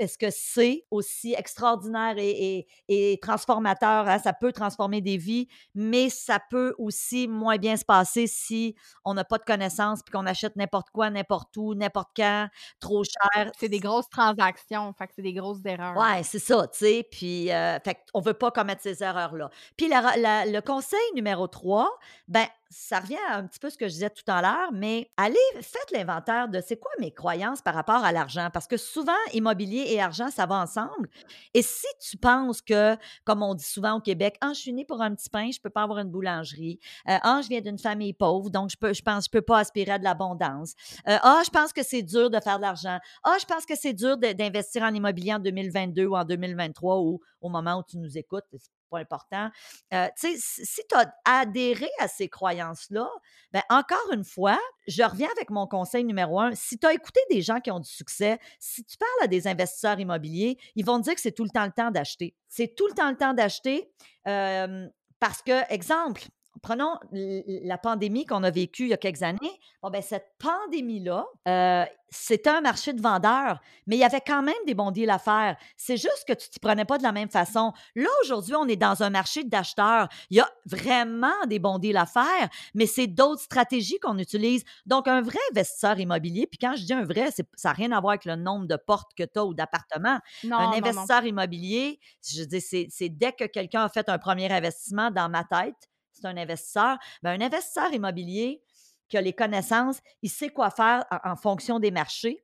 [0.01, 4.07] est-ce que c'est aussi extraordinaire et, et, transformateur?
[4.07, 4.17] Hein?
[4.17, 8.75] Ça peut transformer des vies, mais ça peut aussi moins bien se passer si
[9.05, 12.47] on n'a pas de connaissances puis qu'on achète n'importe quoi, n'importe où, n'importe quand,
[12.79, 13.51] trop cher.
[13.59, 15.95] C'est des grosses transactions, fait que c'est des grosses erreurs.
[15.95, 17.07] Ouais, c'est ça, tu sais.
[17.09, 19.51] Puis, euh, fait on veut pas commettre ces erreurs-là.
[19.77, 21.89] Puis, le conseil numéro 3,
[22.27, 25.11] ben ça revient à un petit peu ce que je disais tout à l'heure, mais
[25.17, 28.49] allez, faites l'inventaire de c'est quoi mes croyances par rapport à l'argent?
[28.51, 31.09] Parce que souvent, immobilier et argent, ça va ensemble.
[31.53, 32.95] Et si tu penses que,
[33.26, 35.59] comme on dit souvent au Québec, ah, je suis né pour un petit pain, je
[35.59, 36.80] ne peux pas avoir une boulangerie.
[37.09, 39.59] Euh, ah, je viens d'une famille pauvre, donc je, peux, je pense je peux pas
[39.59, 40.74] aspirer à de l'abondance.
[41.07, 42.99] Euh, ah, je pense que c'est dur de faire de l'argent.
[43.24, 47.19] Ah, je pense que c'est dur d'investir en immobilier en 2022 ou en 2023 ou
[47.41, 48.45] au moment où tu nous écoutes
[48.91, 49.49] pas important.
[49.93, 53.09] Euh, si tu as adhéré à ces croyances-là,
[53.51, 56.53] ben encore une fois, je reviens avec mon conseil numéro un.
[56.53, 59.47] Si tu as écouté des gens qui ont du succès, si tu parles à des
[59.47, 62.35] investisseurs immobiliers, ils vont te dire que c'est tout le temps le temps d'acheter.
[62.47, 63.91] C'est tout le temps le temps d'acheter
[64.23, 66.23] parce que, exemple,
[66.61, 69.59] prenons la pandémie qu'on a vécue il y a quelques années.
[69.81, 74.43] Bon, ben, cette pandémie-là, euh, c'était un marché de vendeurs, mais il y avait quand
[74.43, 75.57] même des bons deals à faire.
[75.77, 77.71] C'est juste que tu ne t'y prenais pas de la même façon.
[77.95, 80.09] Là, aujourd'hui, on est dans un marché d'acheteurs.
[80.29, 84.63] Il y a vraiment des bons deals à faire, mais c'est d'autres stratégies qu'on utilise.
[84.85, 88.01] Donc, un vrai investisseur immobilier, puis quand je dis un vrai, ça n'a rien à
[88.01, 90.19] voir avec le nombre de portes que tu as ou d'appartements.
[90.43, 95.29] Un investisseur immobilier, je dis, c'est dès que quelqu'un a fait un premier investissement dans
[95.29, 95.89] ma tête,
[96.26, 98.61] un investisseur, ben, un investisseur immobilier
[99.09, 102.43] qui a les connaissances, il sait quoi faire en, fonction des marchés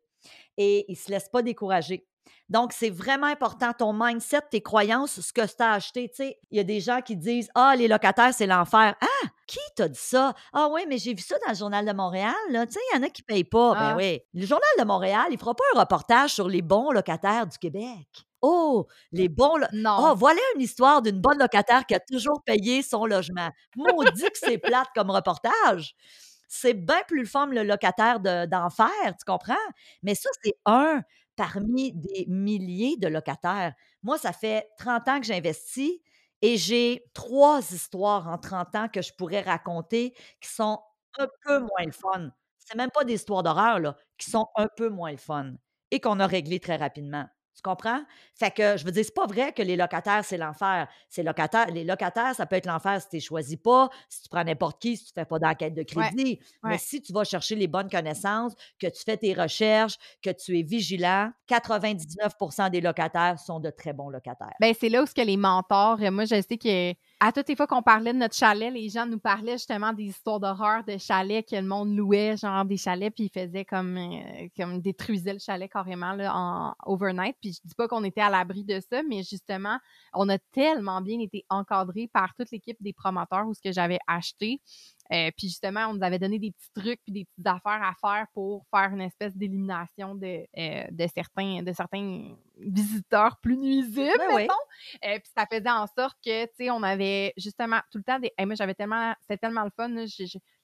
[0.57, 2.05] et il ne se laisse pas décourager.
[2.49, 6.09] Donc, c'est vraiment important, ton mindset, tes croyances, ce que tu as acheté.
[6.51, 8.95] Il y a des gens qui disent Ah, les locataires, c'est l'enfer.
[9.01, 10.33] Ah, qui t'a dit ça?
[10.53, 12.33] Ah oui, mais j'ai vu ça dans le Journal de Montréal.
[12.49, 13.73] Il y en a qui ne payent pas.
[13.73, 13.95] Ben ah.
[13.97, 14.21] oui.
[14.33, 17.57] Le Journal de Montréal, il ne fera pas un reportage sur les bons locataires du
[17.57, 18.07] Québec.
[18.41, 19.57] Oh, les bons.
[19.73, 19.97] Non.
[19.99, 23.49] Oh, voilà une histoire d'une bonne locataire qui a toujours payé son logement.
[23.75, 25.95] Maudit que c'est plate comme reportage.
[26.47, 29.55] C'est bien plus le fun, le locataire d'enfer, tu comprends?
[30.01, 31.01] Mais ça, c'est un
[31.37, 33.75] parmi des milliers de locataires.
[34.03, 36.01] Moi, ça fait 30 ans que j'investis
[36.41, 40.81] et j'ai trois histoires en 30 ans que je pourrais raconter qui sont
[41.19, 42.31] un peu moins le fun.
[42.59, 45.53] C'est même pas des histoires d'horreur, là, qui sont un peu moins le fun
[45.91, 47.27] et qu'on a réglé très rapidement.
[47.57, 48.01] Tu comprends?
[48.35, 50.87] Fait que je veux dire, c'est pas vrai que les locataires, c'est l'enfer.
[51.09, 54.29] C'est locataires, les locataires, ça peut être l'enfer si tu ne choisis pas, si tu
[54.29, 56.39] prends n'importe qui, si tu ne fais pas d'enquête de crédit.
[56.63, 60.59] Mais si tu vas chercher les bonnes connaissances, que tu fais tes recherches, que tu
[60.59, 64.53] es vigilant, 99% des locataires sont de très bons locataires.
[64.59, 67.55] Bien, c'est là où ce que les mentors, moi, je sais que à toutes les
[67.55, 70.97] fois qu'on parlait de notre chalet, les gens nous parlaient justement des histoires d'horreur de
[70.97, 75.33] chalets que le monde louait, genre des chalets, puis ils faisaient comme, euh, comme détruisaient
[75.33, 77.35] le chalet carrément là, en overnight.
[77.41, 79.79] Puis je dis pas qu'on était à l'abri de ça, mais justement,
[80.13, 83.99] on a tellement bien été encadrés par toute l'équipe des promoteurs où ce que j'avais
[84.05, 84.61] acheté
[85.11, 87.93] euh, puis justement, on nous avait donné des petits trucs puis des petites affaires à
[88.01, 94.11] faire pour faire une espèce d'élimination de, euh, de, certains, de certains visiteurs plus nuisibles,
[94.35, 94.53] mettons.
[95.05, 98.19] Euh, puis ça faisait en sorte que, tu sais, on avait justement tout le temps
[98.19, 98.31] des...
[98.45, 99.13] moi, j'avais tellement...
[99.21, 99.89] C'était tellement le fun.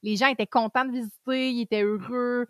[0.02, 2.48] les gens étaient contents de visiter, ils étaient heureux.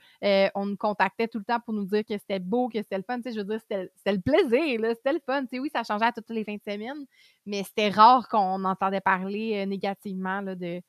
[0.56, 3.04] on nous contactait tout le temps pour nous dire que c'était beau, que c'était le
[3.04, 3.18] fun.
[3.18, 4.96] Tu sais, je veux dire, c'était le plaisir, là.
[4.96, 5.42] C'était le fun.
[5.44, 7.06] Tu sais, oui, ça changeait à toutes les fins de semaine,
[7.46, 10.82] mais c'était rare qu'on entendait parler négativement là, de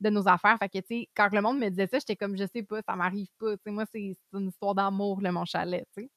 [0.00, 0.56] de nos affaires.
[0.58, 2.80] Fait que, tu sais, quand le monde me disait ça, j'étais comme, je sais pas,
[2.86, 3.56] ça m'arrive pas.
[3.56, 6.10] Tu sais, moi, c'est une histoire d'amour, le mon chalet, tu sais.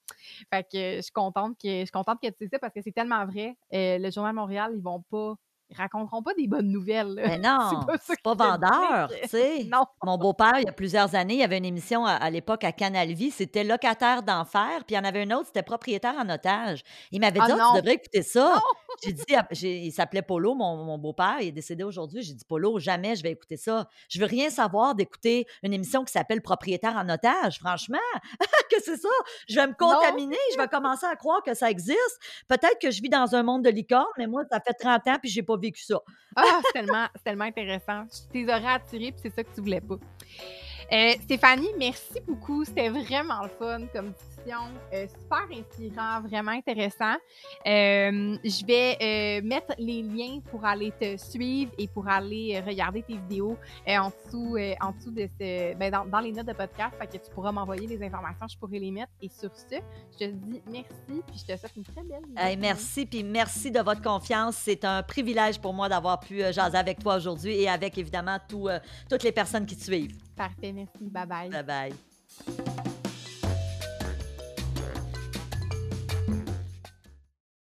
[0.54, 2.82] Fait que je suis contente que, je suis contente que tu sais ça parce que
[2.82, 3.56] c'est tellement vrai.
[3.74, 5.36] Euh, le Journal Montréal, ils vont pas
[5.70, 7.14] ils raconteront pas des bonnes nouvelles.
[7.16, 7.58] Mais non,
[8.02, 9.64] c'est pas, pas vendeur, tu sais.
[9.72, 9.86] Non.
[10.04, 12.72] Mon beau-père, il y a plusieurs années, il y avait une émission à, l'époque à
[12.72, 16.30] Canal Vie, c'était Locataire d'enfer, puis il y en avait une autre, c'était Propriétaire en
[16.30, 16.84] otage.
[17.12, 18.62] Il m'avait dit, ah, tu devrais écouter ça.
[19.04, 19.24] J'ai dit,
[19.86, 22.24] il s'appelait Polo, mon, beau-père, il est décédé aujourd'hui.
[22.24, 23.88] J'ai dit, Polo, jamais je vais écouter ça.
[24.10, 27.98] Je veux rien savoir d'écouter une émission qui s'appelle Propriétaire en otage, franchement.
[28.72, 29.10] que c'est ça?
[29.48, 32.20] Je vais me contaminer, je vais commencer à croire que ça existe.
[32.48, 35.18] Peut-être que je vis dans un monde de licorne, mais moi, ça fait 30 ans,
[35.22, 36.00] puis j'ai pas vécu ça.
[36.36, 38.06] ah, c'est tellement, tellement intéressant.
[38.32, 39.96] Tu t'es attiré, puis c'est ça que tu voulais pas.
[40.92, 42.64] Euh, Stéphanie, merci beaucoup.
[42.64, 44.14] C'était vraiment le fun comme
[44.54, 47.16] euh, super inspirant, vraiment intéressant.
[47.66, 53.04] Euh, je vais euh, mettre les liens pour aller te suivre et pour aller regarder
[53.04, 57.08] tes vidéos en dessous, en dessous de ce, ben, dans, les notes de podcast, fait
[57.08, 59.12] que tu pourras m'envoyer les informations, je pourrai les mettre.
[59.22, 59.76] Et sur ce,
[60.14, 62.56] je te dis merci, puis je te souhaite une très belle journée.
[62.58, 64.56] merci, puis merci de votre confiance.
[64.56, 69.24] C'est un privilège pour moi d'avoir pu jaser avec toi aujourd'hui et avec évidemment toutes
[69.24, 70.16] les personnes qui te suivent.
[70.36, 70.92] Parfait, merci.
[71.02, 71.50] Bye bye.
[71.50, 72.97] Bye bye.